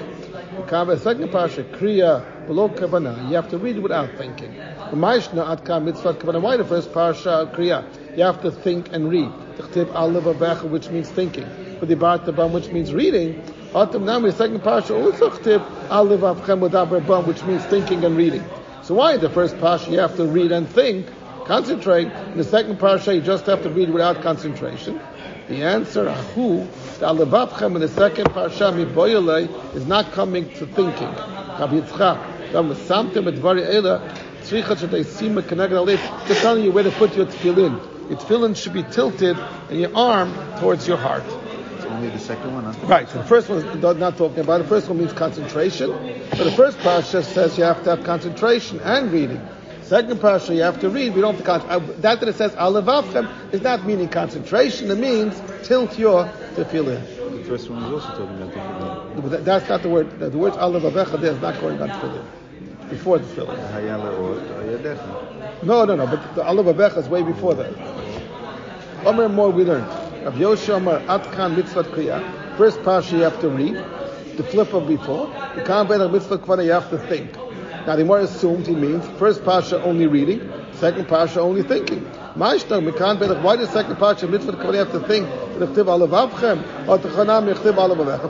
The 0.53 0.99
second 0.99 1.29
parsha, 1.29 1.65
kriya, 1.65 2.47
below 2.47 2.69
kavana, 2.69 3.29
you 3.29 3.37
have 3.37 3.49
to 3.51 3.59
read 3.59 3.79
without 3.79 4.11
thinking. 4.19 4.53
Why 4.91 5.19
the 5.19 6.67
first 6.69 6.93
parsha, 6.93 7.51
kriya? 7.55 7.85
You 8.17 8.25
have 8.25 8.43
to 8.43 8.51
think 8.51 8.93
and 8.93 9.09
read. 9.09 9.31
Which 10.71 10.91
means 10.91 11.09
thinking. 11.11 11.47
But 11.81 11.89
the 11.89 11.95
Bartabam, 11.97 12.53
which 12.53 12.69
means 12.69 12.93
reading. 12.93 13.43
Atam 13.75 14.05
Nami, 14.05 14.31
second 14.33 14.61
parsha, 14.61 14.95
also 14.95 15.31
which 17.23 17.43
means 17.45 17.65
thinking 17.65 18.05
and 18.05 18.15
reading. 18.15 18.45
So 18.83 18.95
why 18.95 19.17
the 19.17 19.31
first 19.31 19.57
parsha 19.57 19.91
you 19.91 20.01
have 20.01 20.17
to 20.17 20.27
read 20.27 20.53
and 20.53 20.69
think? 20.69 21.07
Concentrate. 21.47 22.09
In 22.09 22.37
the 22.37 22.45
second 22.45 22.79
parsha, 22.79 23.15
you 23.15 23.23
just 23.23 23.47
have 23.47 23.63
to 23.63 23.71
read 23.71 23.89
without 23.89 24.21
concentration. 24.21 25.01
The 25.49 25.63
answer, 25.63 26.09
Ahu, 26.09 26.59
the 27.01 27.07
Alevavchem 27.07 27.75
in 27.75 27.81
the 27.81 27.89
second 27.89 28.27
parsha, 28.27 28.73
Miboyele, 28.73 29.75
is 29.75 29.87
not 29.87 30.13
coming 30.13 30.49
to 30.55 30.67
thinking. 30.67 31.09
Rabbi 31.09 31.81
Yitzchak, 31.81 32.53
Rabbi 32.55 32.75
Samtim 32.75 33.27
et 33.27 33.35
Dvari 33.35 33.65
Ela, 33.67 34.01
Tzricha 34.43 34.77
Shetei 34.77 35.05
Sima 35.05 35.43
Keneged 35.43 35.71
Alef, 35.73 36.29
just 36.29 36.43
telling 36.43 36.63
you 36.63 36.71
where 36.71 36.85
to 36.85 36.93
put 36.93 37.17
your 37.17 37.27
tefillin. 37.27 38.09
Your 38.09 38.19
tefillin 38.19 38.57
should 38.57 38.73
be 38.73 38.85
tilted 38.85 39.37
and 39.69 39.81
your 39.81 39.95
arm 39.97 40.33
towards 40.61 40.87
your 40.87 40.97
heart. 40.97 41.25
It's 41.77 41.87
only 41.87 42.09
the 42.09 42.21
second 42.21 42.55
one, 42.55 42.65
huh? 42.65 42.87
Right, 42.87 43.09
so 43.09 43.19
the 43.19 43.25
first 43.25 43.49
one 43.49 43.59
is 43.59 43.99
not 43.99 44.17
talking 44.17 44.41
about. 44.41 44.59
The 44.59 44.69
first 44.69 44.89
one 44.89 44.99
means 44.99 45.13
concentration. 45.13 45.91
But 46.31 46.45
the 46.45 46.53
first 46.53 46.79
parsha 46.79 47.25
says 47.25 47.59
you 47.59 47.65
have 47.65 47.83
to 47.85 47.97
have 47.97 48.05
concentration 48.05 48.79
and 48.81 49.11
reading. 49.11 49.41
Second 49.93 50.21
parsha 50.21 50.57
you 50.57 50.63
have 50.63 50.81
to 50.81 50.89
read. 50.89 51.15
We 51.15 51.21
don't 51.21 51.35
have 51.37 51.45
to 51.45 51.67
con- 51.67 51.71
uh, 51.71 51.79
that 52.01 52.21
that 52.21 52.27
it 52.27 52.35
says 52.37 52.53
alavavchem 52.53 53.53
is 53.53 53.61
not 53.61 53.85
meaning 53.85 54.09
concentration. 54.09 54.91
It 54.91 54.97
means 54.97 55.39
tilt 55.69 55.99
your 55.99 56.25
tefillin. 56.55 57.05
The 57.37 57.45
first 57.45 57.69
one 57.69 57.85
is 57.85 57.93
also 57.93 58.09
talking 58.09 58.41
about 58.41 59.15
the 59.17 59.21
But 59.21 59.31
that- 59.33 59.45
That's 59.45 59.69
not 59.69 59.83
the 59.83 59.91
word. 59.91 60.19
The 60.19 60.31
word 60.31 60.55
alavavecha 60.55 61.21
there 61.21 61.33
is 61.33 61.43
not 61.43 61.61
going 61.61 61.83
on 61.83 61.91
tefillin. 61.91 62.25
Before 62.89 63.19
the 63.19 63.27
tefillin. 63.35 63.71
Hayala 63.71 64.19
or 64.19 64.37
Ayadecha. 64.63 65.63
No, 65.63 65.85
no, 65.85 65.95
no. 65.95 66.07
But 66.07 66.37
the 66.37 66.43
alavavecha 66.43 66.97
is 66.97 67.09
way 67.11 67.23
before 67.23 67.55
that. 67.57 67.75
Omer 69.05 69.29
more 69.29 69.51
we 69.51 69.63
learned. 69.65 69.89
Rav 70.25 70.37
Yosha 70.37 70.77
Omer 70.77 71.01
Atkan 71.01 71.55
Mitzvot 71.55 71.85
Kriya. 71.93 72.57
First 72.57 72.79
parsha 72.79 73.13
you 73.13 73.25
have 73.25 73.39
to 73.43 73.51
read. 73.51 73.75
The 74.39 74.43
flip 74.45 74.73
of 74.73 74.89
before. 74.89 75.27
The 75.55 75.61
Kambed 75.61 76.01
Mitzvot 76.11 76.39
Kvana 76.39 76.65
you 76.65 76.71
have 76.71 76.89
to 76.89 76.97
think. 76.97 77.37
Now 77.85 77.97
the 77.97 78.05
Gemara 78.05 78.23
assumed 78.23 78.69
he 78.69 78.77
means 78.77 79.05
first 79.19 79.43
parsha 79.43 79.83
only 79.83 80.07
reading, 80.07 80.41
second 80.75 81.09
parsha 81.09 81.39
only 81.39 81.65
thinking. 81.65 82.05
Ma'ishtam 82.37 82.89
Mikan 82.89 83.19
Bedach. 83.19 83.43
Why 83.43 83.57
does 83.57 83.71
second 83.71 83.97
parsha 83.97 84.31
mitzvah 84.31 84.53
you 84.53 84.73
have 84.75 84.93
to 84.93 85.01
think? 85.01 85.29
The. 85.59 85.67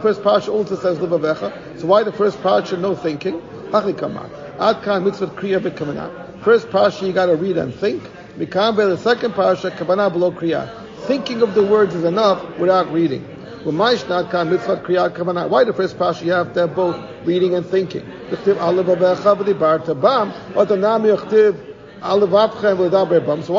First 0.00 0.22
parsha 0.22 0.48
also 0.48 0.76
says 0.76 0.98
Lavavecha. 0.98 1.78
So 1.78 1.86
why 1.86 2.02
the 2.02 2.12
first 2.12 2.38
parsha 2.38 2.78
no 2.80 2.94
thinking? 2.94 3.42
Hachli 3.70 3.96
Kamar. 3.96 4.26
Atkan 4.56 5.04
Mitzvot 5.04 5.34
Kriya. 5.34 6.42
First 6.42 6.68
parsha 6.70 7.06
you 7.06 7.12
got 7.12 7.26
to 7.26 7.36
read 7.36 7.58
and 7.58 7.74
think. 7.74 8.02
Mikan 8.38 8.74
the 8.74 8.96
second 8.96 9.34
parsha 9.34 9.70
Kavanah 9.70 10.10
below 10.10 10.32
Kriya. 10.32 10.66
Thinking 11.00 11.42
of 11.42 11.54
the 11.54 11.62
words 11.62 11.94
is 11.94 12.04
enough 12.04 12.42
without 12.58 12.90
reading. 12.90 13.22
Why 13.64 13.94
the 13.94 15.72
first 15.76 15.98
parsha 15.98 16.24
you 16.24 16.32
have 16.32 16.54
to 16.54 16.60
have 16.60 16.74
both 16.74 16.96
reading 17.24 17.54
and 17.54 17.64
thinking? 17.66 18.04
So 18.30 18.54
why 18.54 18.72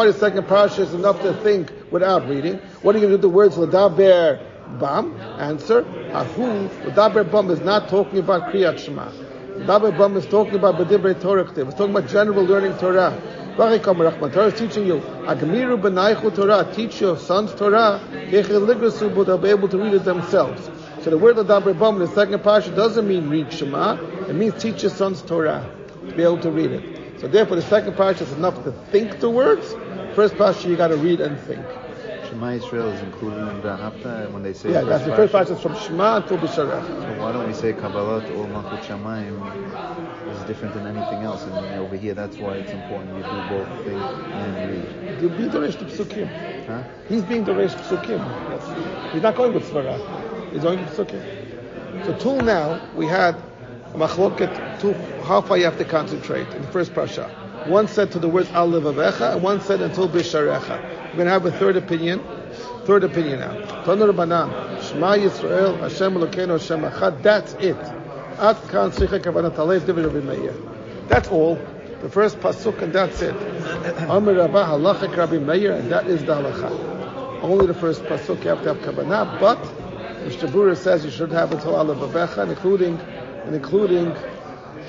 the 0.06 0.14
second 0.20 0.48
parsha 0.48 0.80
is 0.80 0.94
enough 0.94 1.22
to 1.22 1.34
think 1.36 1.72
without 1.92 2.28
reading? 2.28 2.60
What 2.82 2.96
are 2.96 3.00
you 3.00 3.08
going 3.08 3.14
to 3.14 3.18
do 3.18 3.22
the 3.22 3.30
words 3.30 3.58
l'daber 3.58 4.40
bam? 4.80 5.16
Answer: 5.40 5.86
Ahu 6.12 6.70
l'daber 6.86 7.24
bam 7.32 7.50
is 7.52 7.62
not 7.62 7.88
talking 7.88 8.20
about 8.20 8.52
kriyat 8.52 8.80
shema. 8.80 9.10
L'daber 9.56 9.92
bam 9.98 10.18
is 10.18 10.26
talking 10.26 10.56
about 10.56 10.76
b'divrei 10.76 11.22
Torah. 11.22 11.44
It's 11.44 11.76
talking 11.76 11.96
about 11.96 12.10
general 12.10 12.44
learning 12.44 12.78
Torah. 12.80 13.14
Torah 13.56 14.48
is 14.48 14.60
teaching 14.60 14.88
you. 14.88 15.00
Agmiru 15.26 15.78
b'naichu 15.80 16.32
Torah. 16.36 16.66
Teach 16.74 17.00
your 17.00 17.18
sons 17.18 17.54
Torah. 17.54 18.02
They'll 18.12 19.38
be 19.38 19.50
able 19.50 19.70
to 19.70 19.78
read 19.78 19.94
it 19.94 20.04
themselves. 20.04 20.70
So 21.04 21.10
the 21.10 21.18
word 21.18 21.38
L'daber 21.38 21.74
bam 21.78 21.96
in 21.96 22.00
the 22.00 22.08
second 22.08 22.40
parsha 22.40 22.74
doesn't 22.74 23.06
mean 23.06 23.30
read 23.30 23.52
Shema. 23.52 23.96
It 24.30 24.36
means 24.36 24.62
teach 24.62 24.84
your 24.84 24.92
sons 24.92 25.22
Torah 25.22 25.70
to 26.08 26.16
be 26.16 26.24
able 26.24 26.40
to 26.40 26.50
read 26.50 26.72
it. 26.72 27.20
So 27.20 27.28
therefore, 27.28 27.58
the 27.58 27.62
second 27.62 27.96
parsha 27.96 28.22
is 28.22 28.32
enough 28.32 28.64
to 28.64 28.72
think 28.72 29.20
the 29.20 29.30
words. 29.30 29.74
First 30.16 30.36
parsha 30.36 30.70
you 30.70 30.78
got 30.78 30.88
to 30.90 30.98
read 30.98 31.20
and 31.20 31.38
think. 31.42 31.66
Shema 32.30 32.52
Israel 32.54 32.90
is 32.90 33.02
included 33.02 33.40
in 33.50 33.62
the 33.62 33.76
Hafta 33.76 34.30
when 34.32 34.44
they 34.44 34.54
say 34.54 34.72
Yeah, 34.72 34.84
that's 34.86 35.04
the 35.04 35.14
first 35.14 35.34
parsha. 35.34 35.58
is 35.58 35.62
from 35.62 35.76
Shema 35.76 36.22
to 36.22 36.38
Bisharech. 36.38 36.88
So 36.88 37.22
why 37.22 37.34
don't 37.34 37.48
we 37.48 37.54
say 37.54 37.74
Kabbalat 37.74 38.30
or 38.38 38.48
Malchut 38.48 38.82
Shamayim 38.84 40.38
is 40.38 40.44
different 40.48 40.74
than 40.74 40.88
anything 40.88 41.24
else? 41.24 41.44
And 41.44 41.82
over 41.82 41.98
here, 41.98 42.14
that's 42.14 42.38
why 42.38 42.56
it's 42.56 42.72
important 42.72 43.18
you 43.18 43.24
do 43.24 43.50
both 43.50 43.68
think 43.84 44.02
and 44.02 44.70
read. 44.72 45.22
You'll 45.22 45.38
be 45.38 45.50
the 45.50 45.60
Resh 45.60 45.76
Psukim. 45.76 46.66
Huh? 46.66 46.82
He's 47.10 47.24
being 47.24 47.44
the 47.44 47.54
Resh 47.54 47.74
Psukim. 47.74 48.20
That's, 48.48 49.14
he's 49.14 49.22
not 49.22 49.36
going 49.36 49.54
with 49.54 49.70
Svara. 49.70 50.32
With 50.54 50.64
Psukim. 50.64 52.06
So 52.06 52.16
till 52.18 52.42
now, 52.42 52.80
we 52.96 53.08
had 53.08 53.36
machloket 53.94 54.80
to 54.82 54.94
how 55.24 55.42
far 55.42 55.58
you 55.58 55.66
have 55.66 55.80
to 55.80 55.86
concentrate 55.86 56.48
in 56.50 56.62
the 56.62 56.68
first 56.68 56.94
parsha. 56.94 57.68
One 57.68 57.88
said 57.88 58.12
to 58.12 58.20
the 58.20 58.28
words 58.28 58.50
Al 58.52 58.74
and 58.76 59.44
one 59.44 59.62
said 59.62 59.82
until 59.82 60.08
Bisharecha. 60.08 61.10
We're 61.10 61.14
going 61.14 61.26
to 61.26 61.32
have 61.32 61.46
a 61.46 61.52
third 61.52 61.78
opinion. 61.78 62.22
Third 62.86 63.04
opinion 63.04 63.40
now. 63.40 63.54
Tanur 63.84 64.16
Banan, 64.16 64.50
Shema 64.84 65.16
Yisrael, 65.16 65.80
Hashem 65.80 66.14
Elokeinu, 66.14 66.60
Hashem 66.60 66.82
Echad. 66.82 67.24
That's 67.24 67.54
it. 67.54 67.78
At 67.78 68.62
kan 68.70 68.92
Sicha 68.92 69.20
Kavanat 69.20 69.56
Alev 69.56 69.88
David 69.88 70.06
Rabbi 70.06 70.20
Meir. 70.20 70.54
That's 71.08 71.30
all. 71.30 71.56
The 72.02 72.10
first 72.10 72.40
pasuk, 72.42 72.82
and 72.82 72.94
that's 72.94 73.22
it. 73.22 73.34
Amr 74.10 74.34
Rabbah 74.36 74.66
Halachik 74.66 75.16
Rabbi 75.16 75.38
Meir, 75.38 75.72
and 75.72 75.92
that 75.92 76.06
is 76.08 76.22
the 76.22 76.36
halacha. 76.36 77.42
Only 77.42 77.66
the 77.66 77.74
first 77.74 78.04
pasuk 78.04 78.44
you 78.44 78.50
have 78.50 78.62
to 78.64 78.74
have 78.74 78.78
kavanah, 78.84 79.40
but 79.40 79.83
Mishnah 80.24 80.50
Berurah 80.50 80.78
says 80.78 81.04
you 81.06 81.12
should 81.12 81.32
have 81.32 81.52
until 81.52 81.76
Allah 81.76 81.96
Babecha, 81.96 82.48
including 82.48 82.98
and 82.98 83.56
including 83.56 84.16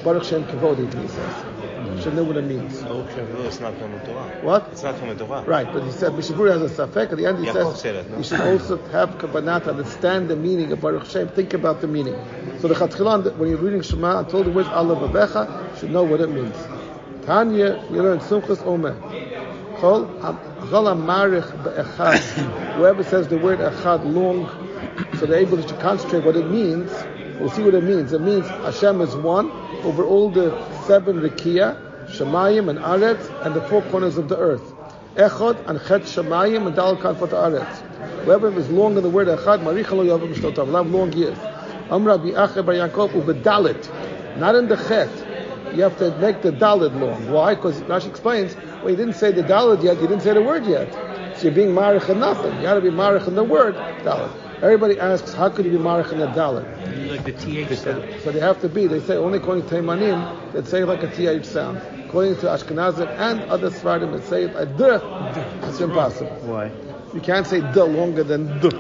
Baruch 0.05 0.25
Shem 0.25 0.45
Kavodi, 0.45 0.87
he 1.01 1.09
says. 1.09 2.03
should 2.03 2.15
know 2.15 2.25
what 2.25 2.37
it 2.37 2.45
means. 2.45 2.83
It's 2.83 3.61
not 3.61 3.75
from 3.79 3.93
the 3.93 3.99
Torah. 4.01 4.39
What? 4.43 4.69
It's 4.73 4.83
not 4.83 4.99
from 4.99 5.09
the 5.09 5.17
Torah. 5.17 5.43
Right, 5.43 5.67
but 5.73 5.83
he 5.83 5.91
said 5.91 6.15
Mishnah 6.15 6.37
Berurah 6.37 6.61
has 6.61 6.79
a 6.79 6.87
safek. 6.87 7.13
At 7.13 7.19
the 7.19 7.27
end, 7.27 7.45
he 7.45 7.51
says 7.53 7.81
said 7.81 7.97
it, 7.97 8.11
no? 8.11 8.19
you 8.19 8.25
should 8.25 8.41
also 8.41 8.77
have 8.89 9.11
kavanah 9.19 9.65
to 9.65 9.71
understand 9.71 10.29
the 10.29 10.37
meaning 10.37 10.71
of 10.73 10.81
Baruch 10.81 11.07
Shem. 11.07 11.29
Think 11.29 11.55
about 11.55 11.81
the 11.81 11.89
meaning. 11.89 12.15
So 12.61 12.69
the 12.69 12.75
Chatchilan, 12.75 13.37
when 13.37 13.49
you're 13.51 13.59
reading 13.59 13.83
Shema, 13.83 14.21
until 14.21 14.45
the 14.45 14.51
words 14.51 14.69
Allah 14.69 14.97
Babecha, 14.97 15.73
you 15.73 15.79
should 15.79 15.91
know 15.91 16.05
what 16.05 16.21
it 16.21 16.31
means. 16.31 16.57
Tanya, 17.25 17.85
we 17.91 17.99
learn 18.01 18.19
Sumchus 18.21 18.65
Omer. 18.67 18.95
Chol 19.79 20.07
Chol 20.21 20.93
Amarich 20.93 21.51
Be'echad. 21.65 22.19
Whoever 22.77 23.03
says 23.03 23.29
the 23.29 23.39
word 23.39 23.59
Echad 23.59 24.05
long, 24.05 24.64
so 25.17 25.27
they're 25.27 25.41
able 25.41 25.63
to 25.63 25.75
concentrate 25.79 26.25
what 26.25 26.37
it 26.37 26.51
means. 26.51 26.91
We'll 27.41 27.51
see 27.51 27.63
what 27.63 27.75
it 27.75 27.85
means. 27.85 28.13
It 28.13 28.21
means 28.21 28.47
Hashem 28.47 29.01
is 29.01 29.15
one 29.17 29.51
over 29.83 30.05
all 30.05 30.31
the 30.31 30.51
seven 30.87 31.21
Rikia, 31.21 32.07
Shemayim 32.07 32.69
and 32.71 32.79
Aretz, 32.79 33.45
and 33.45 33.55
the 33.55 33.63
four 33.69 33.83
corners 33.83 34.17
of 34.17 34.29
the 34.29 34.39
earth. 34.39 34.73
Echad 35.17 35.69
and 35.69 35.79
Chet 35.81 36.03
Shemayim 36.03 36.67
and 36.67 36.77
Dal 36.77 36.97
Kanfot 36.97 37.31
Aretz. 37.31 38.25
Whoever 38.25 38.57
is 38.59 38.69
long 38.71 38.97
in 38.97 39.03
the 39.03 39.11
word 39.11 39.29
Echad, 39.29 39.61
Maricha 39.63 39.93
lo 39.93 40.05
Yavam 40.05 40.35
Shtotav, 40.35 40.67
will 40.67 40.77
have 40.77 40.91
long 40.91 41.13
years. 41.13 41.39
Amra 41.91 42.19
Bi'ache 42.19 42.65
Bar 42.65 42.75
Yaakov 42.75 43.11
ubedalit, 43.11 44.39
not 44.39 44.55
in 44.55 44.69
the 44.69 44.77
Chet. 44.77 45.11
You 45.77 45.83
have 45.83 45.99
to 45.99 46.17
make 46.19 46.43
the 46.43 46.53
Dalit 46.53 46.99
long. 47.01 47.31
Why? 47.31 47.55
Because 47.55 47.81
Rashi 47.83 48.09
explains, 48.09 48.55
well, 48.57 48.91
you 48.91 48.97
didn't 48.97 49.15
say 49.15 49.33
the 49.33 49.43
Dalit 49.43 49.83
yet, 49.83 50.01
you 50.01 50.07
didn't 50.07 50.23
say 50.23 50.33
the 50.33 50.43
word 50.43 50.65
yet. 50.67 50.93
So 51.37 51.45
you're 51.45 51.53
being 51.53 51.71
Marich 51.71 52.09
in 52.09 52.21
nothing. 52.21 52.55
You 52.57 52.63
got 52.63 52.75
to 52.75 52.81
be 52.81 52.91
Marich 52.91 53.27
in 53.27 53.35
the 53.35 53.43
word 53.43 53.75
Dalit. 53.75 54.44
Everybody 54.63 54.99
asks, 54.99 55.35
how 55.35 55.49
could 55.51 55.65
you 55.65 55.73
be 55.73 55.79
Marich 55.79 56.13
in 56.13 56.19
the 56.19 56.27
Dalit? 56.27 57.11
Like 57.11 57.25
the 57.25 57.33
TH 57.33 57.77
sound. 57.79 58.05
So 58.23 58.33
they 58.33 58.41
have 58.41 58.61
to 58.63 58.69
be. 58.69 58.87
They 58.87 59.01
say 59.01 59.17
only 59.17 59.39
according 59.39 59.69
to 59.69 59.75
Teimanim 59.75 60.53
that 60.53 60.67
say 60.67 60.85
like 60.85 61.03
a 61.03 61.09
th 61.15 61.45
sound. 61.45 61.79
According 62.07 62.37
to 62.37 62.47
Ashkenazim 62.47 63.09
and 63.19 63.43
other 63.51 63.71
Sfaradim 63.71 64.13
that 64.13 64.25
say 64.25 64.45
it 64.45 64.55
a 64.57 64.67
d, 64.67 65.69
it's 65.69 65.81
impossible. 65.81 66.31
Why? 66.43 66.71
You 67.13 67.21
can't 67.21 67.47
say 67.47 67.61
d 67.61 67.81
longer 67.81 68.25
than 68.25 68.61
d. 68.61 68.71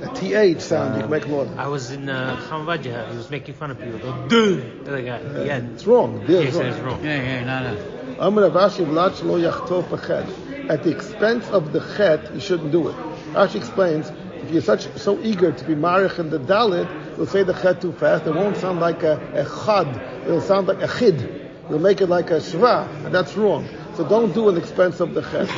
A 0.00 0.08
th 0.14 0.60
sound 0.62 0.94
you 0.94 1.02
can 1.02 1.10
make 1.10 1.26
longer. 1.26 1.52
I 1.60 1.66
was 1.66 1.90
in 1.90 2.08
uh, 2.08 2.36
Hamavaja. 2.48 3.10
He 3.10 3.16
was 3.16 3.30
making 3.30 3.54
fun 3.54 3.72
of 3.72 3.80
people. 3.80 3.98
Go, 3.98 4.28
dude. 4.28 4.86
Like 4.86 5.06
at 5.06 5.34
the 5.34 5.52
end. 5.52 5.74
It's 5.74 5.86
wrong. 5.86 6.24
D 6.26 6.34
Yeah, 6.34 6.38
is 6.40 6.54
wrong. 6.54 6.66
it's 6.66 6.78
wrong. 6.78 7.04
Yeah, 7.04 7.22
yeah, 7.22 7.44
no, 7.44 7.74
no. 7.74 8.20
Amr 8.20 8.48
Rashi 8.50 8.86
Vlach 8.86 9.22
lo 9.24 9.38
yachtov 9.38 9.84
b'chet. 9.88 10.70
At 10.70 10.82
the 10.84 10.90
expense 10.90 11.48
of 11.48 11.72
the 11.72 11.80
chet, 11.96 12.32
you 12.34 12.40
shouldn't 12.40 12.70
do 12.72 12.88
it. 12.88 12.94
Rashi 13.32 13.56
explains, 13.56 14.10
if 14.42 14.50
you're 14.50 14.62
such 14.62 14.88
so 14.96 15.20
eager 15.22 15.52
to 15.52 15.64
be 15.64 15.74
marich 15.74 16.18
in 16.18 16.30
the 16.30 16.38
dalit, 16.38 16.88
you'll 17.16 17.26
say 17.26 17.42
the 17.42 17.54
chet 17.54 17.80
too 17.80 17.92
fast. 17.92 18.26
It 18.26 18.34
won't 18.34 18.56
sound 18.56 18.80
like 18.80 19.02
a, 19.02 19.14
a 19.34 19.44
chad. 19.44 20.24
It'll 20.24 20.40
sound 20.40 20.68
like 20.68 20.80
a 20.80 20.88
chid. 20.88 21.50
You'll 21.68 21.80
make 21.80 22.00
it 22.00 22.06
like 22.06 22.30
a 22.30 22.38
shva, 22.38 23.04
and 23.04 23.14
that's 23.14 23.36
wrong. 23.36 23.68
So 23.96 24.08
don't 24.08 24.32
do 24.32 24.48
an 24.48 24.56
expense 24.56 25.00
of 25.00 25.14
the 25.14 25.22
chet. 25.22 25.48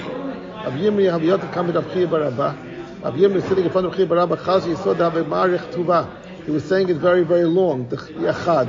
Rav 0.65 0.75
Haviyot 0.75 1.53
coming 1.53 1.75
Rav 1.75 1.93
Chia 1.93 2.07
Barabba. 2.07 3.03
Rav 3.03 3.37
is 3.37 3.45
sitting 3.45 3.65
in 3.65 3.71
front 3.71 3.87
of 3.87 3.97
Chia 3.97 4.07
Barabba. 4.07 4.37
Chazi 4.37 4.75
Yisod 4.75 4.99
Have 4.99 5.25
Marich 5.27 5.73
Tuva. 5.73 6.45
He 6.45 6.51
was 6.51 6.65
saying 6.65 6.89
it 6.89 6.97
very, 6.97 7.25
very 7.25 7.45
long. 7.45 7.89
The 7.89 7.97
yachad. 7.97 8.69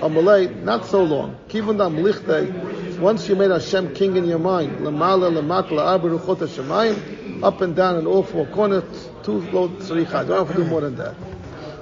Amalei, 0.00 0.62
not 0.62 0.84
so 0.86 1.02
long. 1.02 1.36
Kivun 1.48 1.78
dam. 1.78 2.73
Once 3.04 3.28
you 3.28 3.36
made 3.36 3.50
Hashem 3.50 3.92
king 3.94 4.16
in 4.16 4.24
your 4.24 4.38
mind, 4.38 4.78
lamala 4.78 5.30
lamata 5.30 5.72
la'arba 5.72 6.18
ruchot 6.18 6.38
hashemayim, 6.38 7.44
up 7.44 7.60
and 7.60 7.76
down 7.76 7.98
in 7.98 8.06
all 8.06 8.22
four 8.22 8.46
corners, 8.46 9.10
two 9.22 9.42
low 9.52 9.68
tzricha. 9.68 10.26
Don't 10.26 10.46
have 10.46 10.56
to 10.56 10.62
do 10.62 10.64
more 10.64 10.80
than 10.80 10.96
that. 10.96 11.14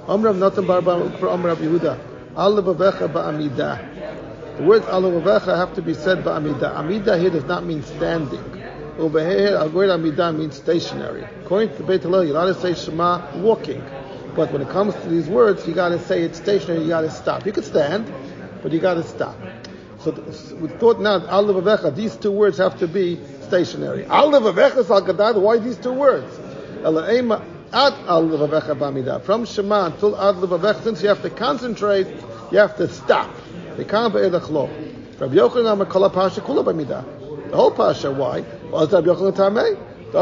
Amrav 0.05 0.37
Natan 0.37 0.67
Barba 0.67 1.09
Amrav 1.21 1.55
Yehuda. 1.55 1.97
Allah 2.35 2.61
bavecha 2.61 3.07
ba'amidah. 3.07 4.57
The 4.57 4.63
words 4.63 4.85
Allah 4.87 5.11
bavecha 5.11 5.55
have 5.55 5.73
to 5.75 5.81
be 5.81 5.93
said 5.93 6.25
ba'amidah. 6.25 6.75
Amidah 6.75 7.17
here 7.17 7.29
does 7.29 7.45
not 7.45 7.63
mean 7.65 7.83
standing. 7.83 8.43
Over 8.97 9.25
here, 9.25 9.57
the 9.57 9.69
word 9.69 9.91
amidah 9.91 10.37
means 10.37 10.57
stationary. 10.57 11.23
According 11.45 11.77
to 11.77 11.83
Beit 11.83 12.01
Hillel, 12.01 12.25
you're 12.25 12.35
allowed 12.35 12.53
to 12.53 12.59
say 12.59 12.73
Shema 12.73 13.37
walking. 13.37 13.81
But 14.35 14.51
when 14.51 14.61
it 14.61 14.69
comes 14.71 14.93
to 14.95 15.07
these 15.07 15.29
words, 15.29 15.65
you 15.65 15.73
got 15.73 15.89
to 15.89 15.99
say 15.99 16.23
it's 16.23 16.37
stationary. 16.37 16.81
You 16.81 16.89
got 16.89 17.01
to 17.01 17.11
stop. 17.11 17.45
You 17.45 17.53
could 17.53 17.63
stand, 17.63 18.11
but 18.61 18.73
you 18.73 18.81
got 18.81 18.95
to 18.95 19.03
stop. 19.03 19.37
So 20.03 20.11
we 20.59 20.67
thought 20.67 20.99
now, 20.99 21.25
Allah 21.27 21.53
Vavecha, 21.61 21.95
these 21.95 22.17
two 22.17 22.31
words 22.31 22.57
have 22.57 22.77
to 22.79 22.87
be 22.87 23.17
stationary. 23.43 24.05
Allah 24.05 24.41
Vavecha 24.41 24.85
Sal 24.85 25.01
Gadad, 25.01 25.41
why 25.41 25.59
these 25.59 25.77
two 25.77 25.93
words? 25.93 26.27
From 29.25 29.45
Shema 29.45 29.85
until 29.85 30.15
Allah 30.15 30.47
Vavecha, 30.47 30.83
since 30.83 31.01
you 31.01 31.07
have 31.07 31.21
to 31.21 31.29
concentrate, 31.29 32.07
you 32.51 32.57
have 32.57 32.75
to 32.77 32.89
stop. 32.89 33.33
The 33.77 33.85
whole 37.53 37.71
Pasha, 37.71 38.11
why? 38.11 38.41
The 38.41 40.19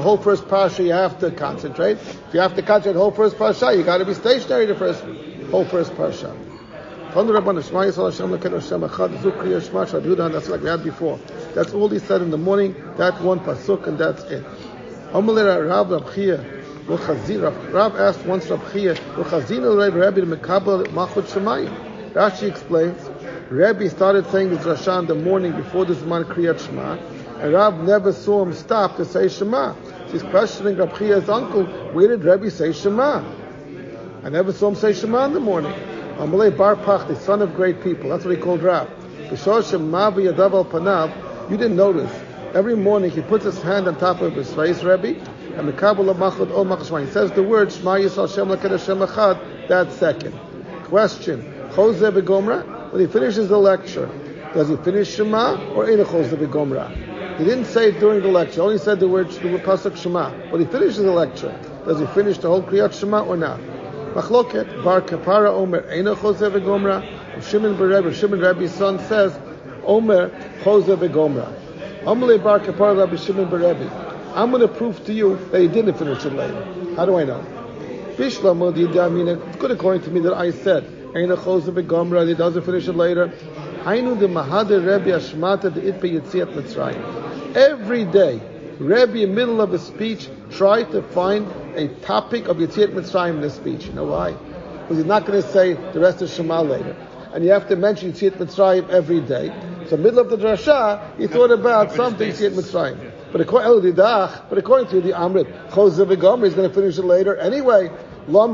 whole 0.00 0.16
first 0.18 0.48
Pasha 0.48 0.82
you 0.82 0.92
have 0.92 1.18
to 1.20 1.30
concentrate. 1.30 1.96
If 1.96 2.34
you 2.34 2.40
have 2.40 2.54
to 2.54 2.62
concentrate 2.62 2.92
the 2.92 2.98
whole 2.98 3.10
first 3.10 3.38
Pasha, 3.38 3.74
you 3.74 3.82
got 3.82 3.98
to 3.98 4.04
be 4.04 4.14
stationary 4.14 4.66
the 4.66 4.74
first 4.74 5.02
whole 5.54 5.64
first 5.66 5.92
and 10.24 10.34
that's 10.34 10.48
like 10.48 10.62
we 10.62 10.68
had 10.68 10.82
before. 10.82 11.20
That's 11.54 11.72
all 11.72 11.88
he 11.88 12.00
said 12.00 12.22
in 12.22 12.30
the 12.30 12.38
morning. 12.38 12.74
That 12.96 13.20
one 13.22 13.38
pasuk, 13.38 13.86
and 13.86 13.96
that's 13.96 14.24
it. 14.24 14.44
Rav 17.72 17.96
asked 17.96 18.26
once 18.26 18.50
Rav 18.50 18.72
Chia, 18.72 18.94
Rashi 22.14 22.48
explains, 22.48 23.10
Rabbi 23.48 23.88
started 23.88 24.26
saying 24.30 24.50
his 24.50 24.60
Rasha 24.60 24.98
in 24.98 25.06
the 25.06 25.14
morning 25.14 25.52
before 25.52 25.84
the 25.84 25.94
Zman 25.94 26.24
Kriyat 26.24 26.58
Shema, 26.66 26.96
and 27.40 27.52
Rav 27.52 27.78
never 27.78 28.12
saw 28.12 28.42
him 28.44 28.52
stop 28.52 28.96
to 28.96 29.04
say 29.04 29.28
Shema. 29.28 29.74
He's 30.10 30.24
questioning 30.24 30.76
Rav 30.76 30.98
Chia's 30.98 31.28
uncle, 31.28 31.64
where 31.92 32.08
did 32.08 32.24
Rabbi 32.24 32.48
say 32.48 32.72
Shema? 32.72 33.43
I 34.24 34.30
never 34.30 34.52
saw 34.54 34.68
him 34.68 34.74
say 34.74 34.94
Shema 34.94 35.26
in 35.26 35.34
the 35.34 35.40
morning. 35.40 35.72
Amalei 36.16 36.56
Bar 36.56 36.76
Pach, 36.76 37.06
the 37.06 37.14
son 37.14 37.42
of 37.42 37.54
great 37.54 37.82
people. 37.82 38.08
That's 38.08 38.24
what 38.24 38.34
he 38.34 38.40
called 38.40 38.62
Rav. 38.62 38.88
You 41.50 41.56
didn't 41.58 41.76
notice. 41.76 42.10
Every 42.54 42.74
morning 42.74 43.10
he 43.10 43.20
puts 43.20 43.44
his 43.44 43.60
hand 43.60 43.86
on 43.86 43.98
top 43.98 44.22
of 44.22 44.32
his 44.32 44.50
face, 44.54 44.82
Rebbe, 44.82 45.20
and 45.58 45.68
the 45.68 45.74
Kabbalah 45.74 46.12
of 46.12 46.16
Machot 46.16 46.50
O 46.52 46.64
Machshma. 46.64 47.04
He 47.04 47.10
says 47.12 47.32
the 47.32 47.42
word 47.42 47.70
Shema 47.70 47.96
Yisrael 47.96 48.34
Shem 48.34 48.48
Hashem 48.48 48.98
Echad. 49.00 49.68
That 49.68 49.92
second. 49.92 50.32
Question. 50.84 51.42
Chozeh 51.72 52.10
b'gomra. 52.18 52.92
When 52.92 53.02
he 53.02 53.06
finishes 53.06 53.50
the 53.50 53.58
lecture, 53.58 54.08
does 54.54 54.70
he 54.70 54.76
finish 54.76 55.14
Shema 55.14 55.74
or 55.74 55.84
Ein 55.84 55.98
Chozeh 55.98 56.38
b'gomra? 56.38 57.36
He 57.36 57.44
didn't 57.44 57.66
say 57.66 57.88
it 57.88 58.00
during 58.00 58.22
the 58.22 58.28
lecture. 58.28 58.54
He 58.54 58.60
Only 58.60 58.78
said 58.78 59.00
the 59.00 59.08
word 59.08 59.28
the 59.30 59.58
pasuk 59.58 59.98
Shema. 59.98 60.30
But 60.50 60.60
he 60.60 60.66
finishes 60.66 61.02
the 61.02 61.12
lecture. 61.12 61.54
Does 61.84 61.98
he 62.00 62.06
finish 62.06 62.38
the 62.38 62.48
whole 62.48 62.62
Kriyat 62.62 62.98
Shema 62.98 63.22
or 63.22 63.36
not? 63.36 63.60
Machloket 64.14 64.84
Bar 64.84 65.00
Kapara 65.00 65.50
Omer 65.50 65.82
Eina 65.82 66.14
Chozeh 66.14 66.48
v'Gomra. 66.48 67.02
Shimon 67.42 67.76
Rebbe, 67.76 68.14
Shimon 68.14 68.38
Rebbe's 68.38 68.72
son 68.72 69.00
says 69.00 69.36
Omer 69.84 70.30
Chozeh 70.62 70.96
v'Gomra. 70.96 71.52
Amalei 72.04 72.40
Bar 72.40 72.60
Kapara 72.60 72.96
Rabbi 72.96 73.16
Shimon 73.16 73.50
Rebbe. 73.50 74.32
I'm 74.36 74.50
going 74.50 74.62
to 74.62 74.68
prove 74.68 75.04
to 75.06 75.12
you 75.12 75.36
that 75.50 75.60
he 75.60 75.66
didn't 75.66 75.94
finish 75.94 76.24
it 76.24 76.32
later. 76.32 76.94
How 76.94 77.06
do 77.06 77.16
I 77.16 77.24
know? 77.24 77.44
Bishlam 78.16 78.72
Yidamina. 78.72 79.48
It's 79.48 79.56
good 79.56 79.72
according 79.72 80.02
to 80.02 80.10
me 80.10 80.20
that 80.20 80.34
I 80.34 80.52
said 80.52 80.84
Eina 80.84 81.36
Chozeh 81.36 81.74
v'Gomra. 81.74 82.24
He 82.28 82.34
doesn't 82.34 82.62
finish 82.62 82.86
it 82.86 82.94
later. 82.94 83.32
Hainu 83.82 84.16
the 84.16 84.28
Mahader 84.28 84.78
Rebbe 84.78 85.10
Ashmata 85.18 85.74
the 85.74 85.80
Itbe 85.80 86.20
Yitziat 86.20 86.54
Mitzrayim. 86.54 87.56
Every 87.56 88.04
day, 88.04 88.40
Rebbe 88.78 89.22
in 89.22 89.30
the 89.30 89.34
middle 89.34 89.60
of 89.60 89.74
a 89.74 89.78
speech 89.80 90.28
tried 90.50 90.92
to 90.92 91.02
find 91.02 91.48
a 91.76 91.88
topic 92.02 92.48
of 92.48 92.56
Yitziat 92.58 92.92
Mitzrayim 92.92 93.34
in 93.36 93.40
the 93.40 93.50
speech. 93.50 93.86
You 93.86 93.92
know 93.92 94.04
why? 94.04 94.32
Because 94.32 94.96
he's 94.98 95.06
not 95.06 95.24
going 95.26 95.40
to 95.42 95.48
say 95.48 95.72
the 95.72 96.00
rest 96.00 96.22
of 96.22 96.30
Shema 96.30 96.62
later. 96.62 96.96
And 97.32 97.44
you 97.44 97.50
have 97.50 97.68
to 97.68 97.76
mention 97.76 98.12
Yitziat 98.12 98.36
Mitzrayim 98.38 98.88
every 98.90 99.20
day. 99.20 99.52
So 99.88 99.96
middle 99.96 100.20
of 100.20 100.30
the 100.30 100.36
drasha, 100.36 101.18
he 101.18 101.26
thought 101.26 101.50
about 101.50 101.92
something 101.92 102.30
Yitziat 102.30 102.52
Mitzrayim. 102.52 103.12
But 103.32 103.40
according, 103.40 103.94
but 103.94 104.56
according 104.56 104.88
to 104.88 105.00
the 105.00 105.12
Amrit, 105.12 105.70
Chozeh 105.70 106.06
v'Gomer, 106.06 106.44
he's 106.44 106.54
going 106.54 106.68
to 106.68 106.74
finish 106.74 106.96
it 106.98 107.04
later 107.04 107.36
anyway. 107.36 107.90
Why 108.26 108.46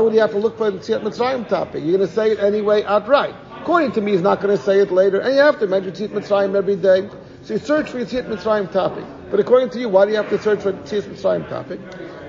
would 0.00 0.12
he 0.12 0.18
have 0.18 0.32
to 0.32 0.38
look 0.38 0.58
for 0.58 0.70
the 0.70 0.78
Yitziat 0.78 1.02
Mitzrayim 1.02 1.48
topic? 1.48 1.82
You're 1.84 1.96
going 1.96 2.08
to 2.08 2.14
say 2.14 2.32
it 2.32 2.40
anyway 2.40 2.82
outright. 2.82 3.34
According 3.60 3.92
to 3.92 4.00
me, 4.00 4.12
he's 4.12 4.22
not 4.22 4.40
going 4.40 4.56
to 4.56 4.62
say 4.62 4.80
it 4.80 4.90
later, 4.90 5.20
and 5.20 5.34
you 5.34 5.40
have 5.40 5.60
to 5.60 5.66
mention 5.68 5.92
Yitziat 5.92 6.10
Mitzrayim 6.10 6.56
every 6.56 6.76
day. 6.76 7.08
So 7.42 7.54
you 7.54 7.60
search 7.60 7.90
for 7.90 7.98
your 7.98 8.06
Yitziat 8.06 8.26
Mitzrayim 8.26 8.72
topic. 8.72 9.04
But 9.32 9.40
according 9.40 9.70
to 9.70 9.80
you, 9.80 9.88
why 9.88 10.04
do 10.04 10.10
you 10.10 10.18
have 10.18 10.28
to 10.28 10.38
search 10.38 10.60
for 10.60 10.74
Yitziat 10.74 11.04
Mitzrayim 11.04 11.48
topic? 11.48 11.80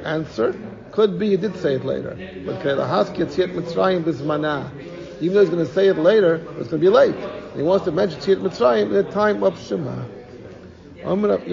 Answer, 0.05 0.55
could 0.93 1.19
be 1.19 1.31
he 1.31 1.35
did 1.35 1.57
say 1.57 1.75
it 1.75 1.83
later. 1.83 2.11
But 2.45 2.61
Kedahask 2.61 3.17
Yitziat 3.17 3.53
Mitzrayim 3.53 4.05
bizmana. 4.05 4.71
Even 5.19 5.33
though 5.33 5.41
he's 5.41 5.49
going 5.49 5.65
to 5.65 5.73
say 5.73 5.89
it 5.89 5.97
later, 5.97 6.35
it's 6.35 6.69
going 6.69 6.69
to 6.69 6.77
be 6.77 6.87
late. 6.87 7.13
And 7.13 7.57
he 7.57 7.61
wants 7.61 7.83
to 7.85 7.91
mention 7.91 8.21
Yitziat 8.21 8.41
Mitzrayim 8.41 8.83
in 8.83 8.93
the 8.93 9.03
time 9.03 9.43
of 9.43 9.59
Shema. 9.59 10.05
Of. 11.03 11.43
He 11.43 11.51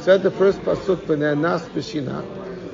said 0.00 0.22
the 0.24 0.32
first 0.32 0.60
pasuk 0.62 0.96
b'ne'anas 1.06 1.68
b'shina, 1.68 2.24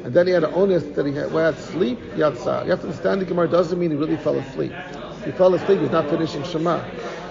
and 0.07 0.15
then 0.15 0.27
he 0.27 0.33
had 0.33 0.45
an 0.45 0.55
onus 0.55 0.85
that 0.97 1.05
he 1.05 1.13
had, 1.13 1.31
had 1.31 1.59
sleep 1.59 1.99
yatsa. 2.15 2.65
You 2.65 2.71
have 2.71 2.81
to 2.81 2.87
understand 2.87 3.21
the 3.21 3.27
Gemara 3.27 3.47
doesn't 3.47 3.79
mean 3.79 3.91
he 3.91 3.97
really 3.99 4.17
fell 4.17 4.39
asleep. 4.39 4.73
He 5.25 5.33
fell 5.33 5.55
asleep. 5.55 5.81
He's 5.81 5.91
not 5.91 6.09
finishing 6.09 6.43
Shema. 6.45 6.81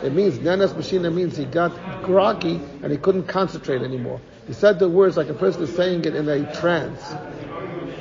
It 0.03 0.13
means 0.13 0.39
ne'anas 0.39 0.71
b'shina 0.71 1.13
means 1.13 1.35
he 1.35 1.45
got 1.45 1.71
groggy 2.03 2.61
and 2.81 2.91
he 2.91 2.97
couldn't 2.97 3.27
concentrate 3.27 3.81
anymore. 3.81 4.21
He 4.47 4.53
said 4.53 4.79
the 4.79 4.89
words 4.89 5.17
like 5.17 5.29
a 5.29 5.33
person 5.33 5.63
is 5.63 5.75
saying 5.75 6.05
it 6.05 6.15
in 6.15 6.27
a 6.29 6.51
trance. 6.55 7.01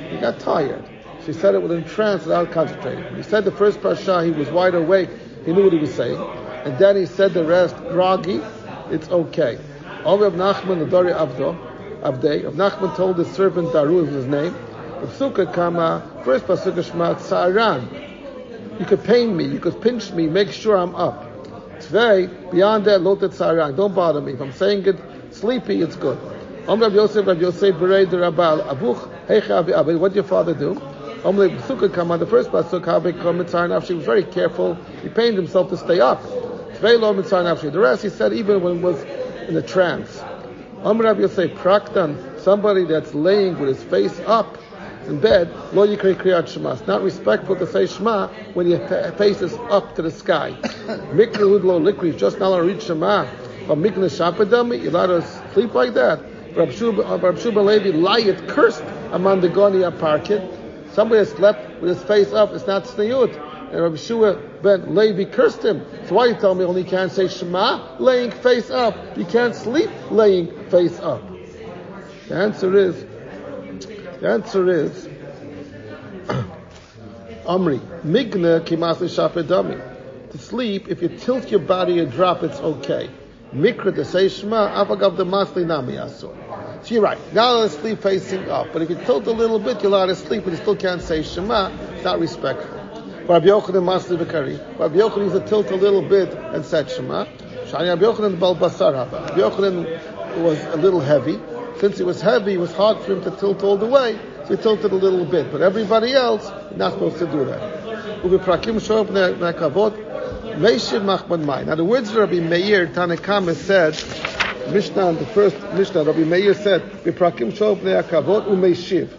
He 0.09 0.17
got 0.17 0.39
tired. 0.39 0.83
So 1.19 1.25
he 1.27 1.33
said 1.33 1.55
it 1.55 1.61
within 1.61 1.83
trance 1.83 2.23
without 2.23 2.51
concentrating. 2.51 3.03
When 3.03 3.17
he 3.17 3.23
said 3.23 3.43
the 3.43 3.51
first 3.51 3.81
parasha, 3.81 4.23
he 4.23 4.31
was 4.31 4.49
wide 4.49 4.75
awake. 4.75 5.09
He 5.45 5.51
knew 5.51 5.63
what 5.63 5.73
he 5.73 5.79
was 5.79 5.93
saying. 5.93 6.17
And 6.17 6.77
then 6.79 6.95
he 6.95 7.05
said 7.05 7.33
the 7.33 7.43
rest 7.43 7.75
groggy. 7.89 8.41
It's 8.89 9.09
okay. 9.09 9.59
Oh, 10.05 10.13
Over 10.13 10.25
of 10.27 10.33
Nachman, 10.33 10.79
the 10.79 10.85
Dori 10.85 11.11
Avdo, 11.11 11.57
Avdei, 12.01 12.45
of 12.45 12.55
Nachman 12.55 12.95
told 12.95 13.17
his 13.17 13.29
servant 13.31 13.73
Daru 13.73 14.05
was 14.05 14.09
his 14.09 14.25
name. 14.25 14.55
Of 15.03 15.09
Sukkah 15.09 15.53
Kama, 15.53 16.01
first 16.23 16.45
pasuk 16.45 16.83
Shema 16.83 17.15
Tzaran. 17.15 18.79
You 18.79 18.85
could 18.85 19.03
pain 19.03 19.35
me, 19.35 19.45
you 19.45 19.59
could 19.59 19.81
pinch 19.81 20.11
me, 20.11 20.27
make 20.27 20.51
sure 20.51 20.77
I'm 20.77 20.95
up. 20.95 21.28
Tvei, 21.79 22.51
beyond 22.51 22.85
that, 22.85 23.01
lotet 23.01 23.31
Tzaran. 23.31 23.75
Don't 23.75 23.93
bother 23.93 24.21
me. 24.21 24.33
If 24.33 24.41
I'm 24.41 24.51
saying 24.51 24.85
it 24.85 24.97
sleepy, 25.31 25.81
it's 25.81 25.95
good. 25.95 26.17
Om 26.67 26.81
Yosef, 26.81 27.25
Rav 27.25 27.41
Yosef, 27.41 27.75
Berei 27.75 28.09
de 28.09 28.17
Abuch, 28.17 29.09
Heicha 29.27 29.75
Abi 29.75 29.95
What 29.95 30.09
did 30.09 30.15
your 30.15 30.23
father 30.23 30.53
do? 30.53 30.79
Om 31.23 31.37
Le 31.37 31.49
Sukkah 31.49 31.93
Kama, 31.93 32.17
the 32.17 32.27
first 32.27 32.51
pasuk, 32.51 32.85
Habe 32.85 33.19
Kom 33.21 33.39
Mitzar 33.39 33.85
She 33.85 33.93
was 33.93 34.05
very 34.05 34.23
careful. 34.23 34.75
He 35.01 35.09
pained 35.09 35.35
himself 35.35 35.69
to 35.69 35.77
stay 35.77 35.99
up. 35.99 36.21
Tvei 36.21 36.99
Lo 36.99 37.13
Mitzar 37.13 37.43
Nafshi. 37.43 37.71
The 37.71 37.79
rest, 37.79 38.03
he 38.03 38.09
said, 38.09 38.33
even 38.33 38.61
when 38.61 38.77
it 38.77 38.81
was 38.81 39.01
in 39.47 39.57
a 39.57 39.61
trance. 39.61 40.21
Om 40.83 41.01
Rav 41.01 41.19
Yosef, 41.19 41.51
Praktan, 41.51 42.39
somebody 42.39 42.85
that's 42.85 43.13
laying 43.13 43.59
with 43.59 43.69
his 43.69 43.83
face 43.83 44.19
up 44.27 44.57
in 45.07 45.19
bed, 45.19 45.49
lo 45.73 45.87
yikri 45.87 46.15
kriyat 46.15 46.47
shema. 46.47 46.73
It's 46.73 46.87
not 46.87 47.01
respectful 47.01 47.55
to 47.55 47.67
say 47.67 47.87
shema 47.87 48.27
when 48.53 48.67
your 48.67 48.79
face 49.13 49.41
is 49.41 49.53
up 49.69 49.95
to 49.95 50.01
the 50.01 50.11
sky. 50.11 50.51
Mikri 51.13 51.63
lo 51.63 51.79
likri, 51.79 52.17
just 52.17 52.39
not 52.39 52.47
allowed 52.47 52.57
to 52.57 52.63
read 52.63 52.83
shema. 52.83 53.27
But 53.67 53.77
mikri 53.77 54.09
shapadami, 54.09 54.81
you're 54.81 54.91
allowed 54.91 55.07
to 55.07 55.53
sleep 55.53 55.73
like 55.73 55.93
that. 55.93 56.19
Rab 56.55 56.71
Shuba 56.71 57.03
uh, 57.03 57.61
Levi 57.61 57.91
Layit 57.91 58.47
cursed 58.47 58.83
among 59.11 59.41
the 59.41 59.49
Gonia 59.49 59.91
Parkit. 59.91 60.57
Somebody 60.93 61.19
has 61.19 61.29
slept 61.29 61.81
with 61.81 61.95
his 61.95 62.03
face 62.07 62.33
up, 62.33 62.51
it's 62.53 62.65
not 62.65 62.85
sniyut. 62.85 63.49
And 63.71 63.83
Rabbi 63.83 63.97
Shua 63.97 64.33
ben 64.63 64.95
Levi 64.95 65.25
cursed 65.25 65.63
him. 65.63 65.85
So 66.07 66.15
why 66.15 66.25
you 66.25 66.33
tell 66.33 66.55
me 66.55 66.65
only 66.65 66.83
can't 66.83 67.11
say 67.11 67.27
Shema 67.27 67.97
laying 67.99 68.31
face 68.31 68.71
up? 68.71 68.95
You 69.15 69.25
can't 69.25 69.53
sleep 69.53 69.91
laying 70.09 70.47
face 70.69 70.99
up. 70.99 71.21
The 72.27 72.35
answer 72.35 72.75
is, 72.75 73.05
the 74.21 74.29
answer 74.29 74.69
is, 74.69 75.05
Amri, 77.45 77.79
Migna 78.03 78.61
kimasi 78.61 79.07
shapedami. 79.07 80.31
To 80.31 80.37
sleep, 80.37 80.89
if 80.89 81.01
you 81.01 81.09
tilt 81.09 81.49
your 81.49 81.61
body 81.61 81.99
and 81.99 82.11
drop, 82.11 82.43
it's 82.43 82.59
okay. 82.59 83.09
Mikra 83.53 83.95
to 83.95 84.05
say 84.05 84.29
Shema, 84.29 84.85
avagav 84.85 85.17
the 85.17 85.25
masli 85.25 85.65
nami 85.65 85.93
asur. 85.93 86.35
So 86.85 86.93
you're 86.93 87.01
right. 87.01 87.17
Now 87.33 87.53
let's 87.53 87.75
sleep 87.75 87.99
facing 88.03 88.47
up. 88.49 88.67
But 88.71 88.83
if 88.83 88.91
you 88.91 88.95
tilt 88.95 89.25
a 89.25 89.31
little 89.31 89.57
bit, 89.57 89.81
you're 89.81 89.91
allowed 89.91 90.07
to 90.07 90.15
sleep, 90.15 90.43
but 90.43 90.51
you 90.51 90.57
still 90.57 90.75
can't 90.75 91.01
say 91.01 91.23
Shema. 91.23 91.71
It's 91.95 92.03
not 92.03 92.19
respectful. 92.19 92.77
Rabbi 93.27 93.47
Yochanan 93.47 93.83
masli 93.83 94.17
v'kari. 94.17 94.79
Rabbi 94.79 94.97
Yochanan 94.97 95.33
used 95.33 95.33
to 95.33 95.47
tilt 95.47 95.71
a 95.71 95.75
little 95.75 96.07
bit 96.07 96.31
and 96.31 96.63
said 96.63 96.91
Shema. 96.91 97.25
Shani 97.65 97.89
Rabbi 97.89 98.03
Yochanan 98.03 98.39
bal 98.39 98.55
basar 98.55 98.93
Rabbi 98.93 99.39
Yochanan 99.39 100.43
was 100.43 100.63
a 100.65 100.77
little 100.77 100.99
heavy. 100.99 101.39
Since 101.79 101.99
it 102.01 102.05
was 102.05 102.21
heavy, 102.21 102.55
it 102.55 102.59
was 102.59 102.73
hard 102.73 103.01
for 103.01 103.13
him 103.13 103.23
to 103.23 103.31
tilt 103.31 103.63
all 103.63 103.77
the 103.77 103.85
way, 103.85 104.19
so 104.45 104.57
he 104.57 104.61
tilted 104.61 104.91
a 104.91 104.95
little 104.95 105.23
bit. 105.23 105.49
But 105.49 105.61
everybody 105.61 106.13
else, 106.13 106.51
not 106.75 106.91
supposed 106.93 107.19
to 107.19 107.25
do 107.25 107.45
that. 107.45 107.61
Now 111.65 111.75
the 111.75 111.85
words 111.85 112.09
of 112.09 112.15
Rabbi 112.17 112.39
Meir 112.41 112.87
Tanakama 112.87 113.55
said, 113.55 113.93
Mishnah, 114.73 115.13
the 115.13 115.25
first 115.27 115.55
Mishnah, 115.73 116.03
Rabbi 116.03 116.25
Meir 116.25 116.53
said, 116.53 116.81
Umeishiv. 117.05 119.09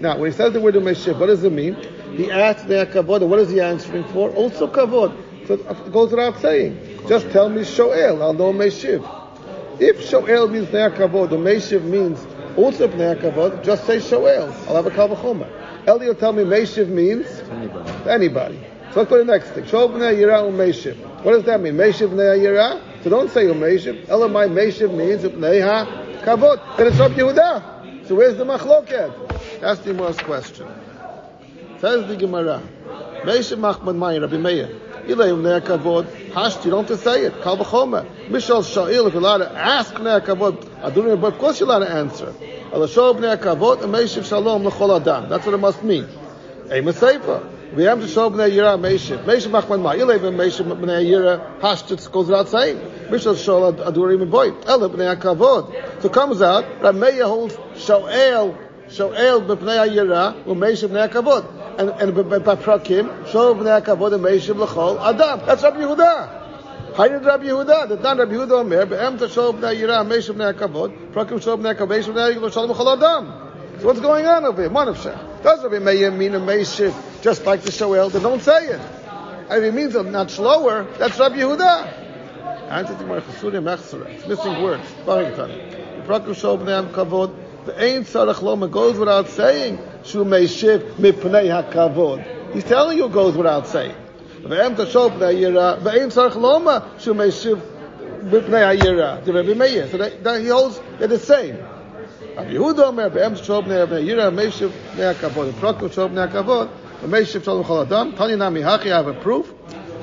Now, 0.00 0.18
when 0.18 0.30
he 0.30 0.36
says 0.36 0.52
the 0.54 0.60
word 0.60 0.74
Umeishiv, 0.74 1.18
what 1.18 1.26
does 1.26 1.44
it 1.44 1.52
mean? 1.52 1.74
He 2.16 2.30
asks 2.30 2.62
Bnei 2.62 2.86
Akavot, 2.86 3.28
what 3.28 3.40
is 3.40 3.50
he 3.50 3.60
answering 3.60 4.04
for? 4.04 4.30
Also 4.30 4.68
Kavod. 4.68 5.12
So 5.46 5.54
it 5.54 5.92
goes 5.92 6.10
without 6.10 6.40
saying. 6.40 6.78
Just 7.08 7.30
tell 7.30 7.50
me 7.50 7.60
Shoel, 7.60 8.22
I'll 8.22 8.32
know 8.32 8.54
Meishiv. 8.54 9.04
If 9.78 9.98
Shoel 10.08 10.50
means 10.50 10.68
Bnei 10.68 10.90
Akavot, 10.94 11.28
the 11.30 11.36
Meishiv 11.36 11.82
means 11.82 12.24
also 12.56 12.88
Bnei 12.88 13.20
Akavot, 13.20 13.62
just 13.62 13.84
say 13.86 13.98
Shoel. 13.98 14.50
I'll 14.68 14.76
have 14.76 14.86
a 14.86 14.90
Kavachoma. 14.90 15.46
Eli 15.86 16.06
will 16.06 16.14
tell 16.14 16.32
me 16.32 16.42
Meishiv 16.44 16.88
means 16.88 17.26
Anybody. 17.50 18.10
anybody. 18.10 18.60
So 18.92 19.00
let's 19.00 19.10
go 19.10 19.18
to 19.18 19.24
the 19.24 19.30
next 19.30 19.50
thing. 19.50 19.64
Shov 19.64 19.90
b'nei 19.90 20.16
yira 20.16 20.40
u'meishiv. 20.50 20.96
What 21.22 21.32
does 21.32 21.44
that 21.44 21.60
mean? 21.60 21.74
Meishiv 21.74 22.08
b'nei 22.08 22.38
yira? 22.40 22.80
So 23.04 23.10
don't 23.10 23.30
say 23.30 23.44
u'meishiv. 23.44 24.06
Elamai 24.06 24.48
meishiv 24.50 24.94
means 24.96 25.22
b'nei 25.22 26.22
kavod. 26.22 26.76
Then 26.78 26.86
it's 26.86 26.96
Rabbi 26.96 27.14
Yehuda. 27.16 28.06
So 28.08 28.14
where's 28.14 28.36
the 28.38 28.44
machloket? 28.44 29.60
That's 29.60 29.80
the 29.80 29.92
most 29.92 30.24
question. 30.24 30.66
Says 31.78 32.08
the 32.08 32.16
Gemara. 32.16 32.62
Meishiv 33.22 33.58
machman 33.58 33.96
mayin 33.96 34.22
Rabbi 34.22 34.38
Meir. 34.38 34.68
Ilay 35.06 35.60
kavod. 35.60 36.06
Hasht, 36.36 36.66
you 36.66 36.70
don't 36.70 36.86
have 36.86 36.98
to 36.98 37.02
say 37.02 37.22
it. 37.22 37.40
Kal 37.40 37.56
v'chomer. 37.56 38.04
Mishal 38.28 38.62
sha'il, 38.62 39.06
if 39.06 39.14
you're 39.14 39.22
allowed 39.22 39.38
to 39.38 39.50
ask 39.50 39.94
b'nei 39.94 40.20
kavod, 40.20 40.62
adurim, 40.82 41.24
of 41.24 41.38
course 41.38 41.58
you're 41.60 41.66
allowed 41.66 41.86
to 41.86 41.90
answer. 41.90 42.34
Ala 42.74 42.86
shov 42.86 43.16
b'nei 43.16 43.38
kavod, 43.38 43.78
meishiv 43.78 44.22
shalom 44.26 44.66
l'chol 44.66 45.00
adam. 45.00 45.30
That's 45.30 45.46
what 45.46 45.54
it 45.54 45.58
must 45.58 45.82
mean. 45.82 46.06
Ema 46.70 46.92
Seifa. 46.92 47.74
We 47.74 47.84
have 47.84 48.00
to 48.00 48.06
show 48.06 48.28
b'nei 48.28 48.50
yira 48.50 48.78
meishiv. 48.78 49.24
Meishiv 49.24 49.50
machman 49.50 49.80
ma. 49.80 49.94
Ilay 49.94 50.18
meishiv 50.18 50.66
b'nei 50.78 51.06
yira 51.06 51.58
hashtut 51.60 52.12
goes 52.12 52.26
without 52.26 52.48
saying. 52.48 52.76
Mishal 53.08 53.34
shol 53.34 53.72
adurim 53.72 54.20
and 54.20 54.30
boy. 54.30 54.50
Ela 54.66 54.90
b'nei 54.90 55.16
kavod. 55.16 56.02
So 56.02 56.10
comes 56.10 56.42
out, 56.42 56.66
Rameya 56.80 57.24
holds 57.24 57.56
shoel, 57.76 58.54
shoel 58.88 59.46
b'nei 59.46 59.88
yira, 59.88 60.44
u'meishiv 60.44 60.90
b'nei 60.90 61.08
kavod. 61.08 61.44
And, 61.78 61.90
and 61.90 62.14
by 62.44 62.54
prakim, 62.56 63.26
shoel 63.26 63.54
b'nei 63.54 63.82
kavod 63.84 64.14
and 64.14 64.24
meishiv 64.24 64.56
l'chol 64.56 64.98
adam. 65.00 65.46
That's 65.46 65.62
Rabbi 65.62 65.80
Yehuda. 65.80 66.94
How 66.96 67.08
did 67.08 67.24
Rabbi 67.24 67.44
Yehuda? 67.44 67.88
The 67.88 67.96
Dan 67.96 68.18
Rabbi 68.18 68.32
Yehuda 68.32 68.60
Omer, 68.60 68.86
be'em 68.86 69.18
to 69.18 69.28
show 69.28 69.52
b'nei 69.52 69.76
yira, 69.80 70.04
meishiv 70.06 70.34
b'nei 70.34 70.52
kavod, 70.54 71.12
prakim 71.12 71.40
shoel 71.42 71.58
b'nei 71.58 71.74
kavod, 71.74 71.88
meishiv 71.88 72.14
b'nei 72.14 72.36
l'chol 72.40 72.68
l'chol 72.68 72.96
adam. 72.96 73.42
So 73.80 73.86
what's 73.88 74.00
going 74.00 74.24
on 74.24 74.44
over 74.46 74.62
here? 74.62 74.70
Manavshah. 74.70 75.42
Does 75.42 75.62
Rabbi 75.62 75.78
Meir 75.80 76.10
mean 76.10 76.34
a 76.34 76.40
meishiv 76.40 76.94
just 77.22 77.44
like 77.44 77.60
the 77.60 77.70
shoel? 77.70 78.10
Then 78.10 78.22
don't 78.22 78.40
say 78.40 78.68
it. 78.68 78.80
If 79.50 79.62
it 79.62 79.74
means 79.74 79.94
I'm 79.94 80.10
not 80.12 80.30
slower, 80.30 80.86
that's 80.98 81.18
Rabbi 81.18 81.36
Yehuda. 81.36 82.04
Answer 82.70 82.96
to 82.96 83.04
my 83.04 83.20
Chasudim 83.20 83.64
Echsera. 83.64 84.06
It's 84.06 84.26
missing 84.26 84.62
words. 84.62 84.82
Barakatan. 85.04 86.06
Prakum 86.06 86.34
shol 86.34 86.58
b'nei 86.58 86.90
kavod. 86.90 87.45
The 87.66 87.74
ein 87.82 88.04
tzarach 88.04 88.42
loma 88.42 88.68
goes 88.68 88.96
without 88.96 89.28
saying. 89.28 89.80
Shu 90.04 90.24
meishiv 90.24 90.94
mipnei 90.98 91.48
hakavod. 91.50 92.52
He's 92.52 92.62
telling 92.62 92.96
you 92.96 93.06
it 93.06 93.12
goes 93.12 93.36
without 93.36 93.66
saying. 93.66 93.96
V'em 94.42 94.76
tashol 94.76 95.10
b'nei 95.10 95.34
yira. 95.34 95.80
V'ein 95.80 96.06
tzarach 96.06 96.36
loma 96.36 96.92
shu 97.00 97.12
meishiv 97.12 97.60
mipnei 98.22 98.78
hayira. 98.78 99.24
The 99.24 99.32
Rabbi 99.32 99.54
Meir. 99.54 99.88
So 99.88 99.98
that, 99.98 100.22
that 100.22 100.42
he 100.42 100.46
holds 100.46 100.80
they're 101.00 101.08
the 101.08 101.18
same. 101.18 101.56
Rabbi 102.36 102.52
Yehuda 102.52 103.12
be'em 103.12 103.34
tshov 103.34 103.64
b'nei 103.64 103.84
b'nei 103.84 104.06
yira, 104.06 104.30
meishiv 104.30 104.70
b'nei 104.94 105.12
hakavod. 105.14 105.50
Prakum 105.54 105.88
shol 105.88 106.08
b'nei 106.08 106.30
hakavod. 106.30 106.70
Meishiv 107.02 107.42
shalom 107.42 107.64
chol 107.64 107.84
adam. 107.84 108.12
Tani 108.12 108.36
nami 108.36 108.60
hachi, 108.60 108.92
I 108.92 108.98
have 108.98 109.08
a 109.08 109.14
proof. 109.14 109.52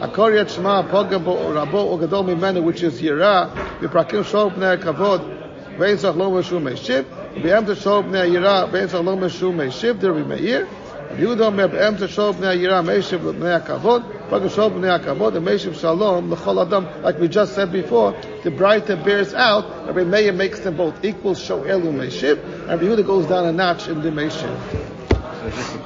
Akor 0.01 0.31
shema 0.49 0.83
pogam 0.83 1.23
bo 1.23 1.37
rabo 1.53 1.75
o 1.75 1.97
gadol 1.97 2.25
mimenu, 2.25 2.61
which 2.61 2.83
is 2.83 3.01
yira. 3.01 3.49
V'prakim 3.79 4.25
shol 4.25 4.53
b'nei 4.53 4.77
hakavod. 4.77 5.77
Ve'en 5.77 5.95
tzach 5.95 6.17
lo 6.17 6.29
meshu 6.29 6.59
meishiv. 6.61 7.05
Tshov 7.41 8.03
b'nei 8.05 8.31
yira, 8.31 8.67
ve'en 8.71 8.87
tzach 8.87 9.03
lo 9.03 9.15
meshu 9.15 9.51
meishiv. 9.51 9.99
Der 9.99 10.11
Rabbi 10.13 10.35
Meir. 10.35 10.67
Rabbi 11.09 11.21
Yehuda 11.21 11.47
Omer, 11.47 11.67
be'em 11.67 11.95
tshov 11.97 12.35
b'nei 12.35 12.59
yira, 12.61 12.83
meishiv 12.83 13.19
b'nei 13.19 13.59
hakavod. 13.59 14.03
Prakum 14.29 14.49
shol 14.49 14.71
b'nei 14.71 14.99
hakavod. 14.99 15.35
And 15.35 15.47
meishiv 15.47 15.79
shalom 15.79 16.31
l'chol 16.31 16.65
adam. 16.65 16.87
Like 17.01 17.19
we 17.19 17.27
just 17.27 17.55
said 17.55 17.71
before, 17.71 18.11
the 18.43 18.51
Braita 18.51 19.03
bears 19.03 19.33
out. 19.33 19.87
Rabbi 19.87 20.03
Meir 20.03 20.33
makes 20.33 20.59
them 20.59 20.77
both 20.77 21.03
equal 21.03 21.33
shoel 21.33 21.81
u'meishiv. 21.81 22.69
And 22.69 22.79
Yehuda 22.79 23.05
goes 23.05 23.27
down 23.27 23.45
a 23.45 23.51
notch 23.51 23.87
in 23.87 24.01
the 24.01 24.09
meishiv. 24.09 25.79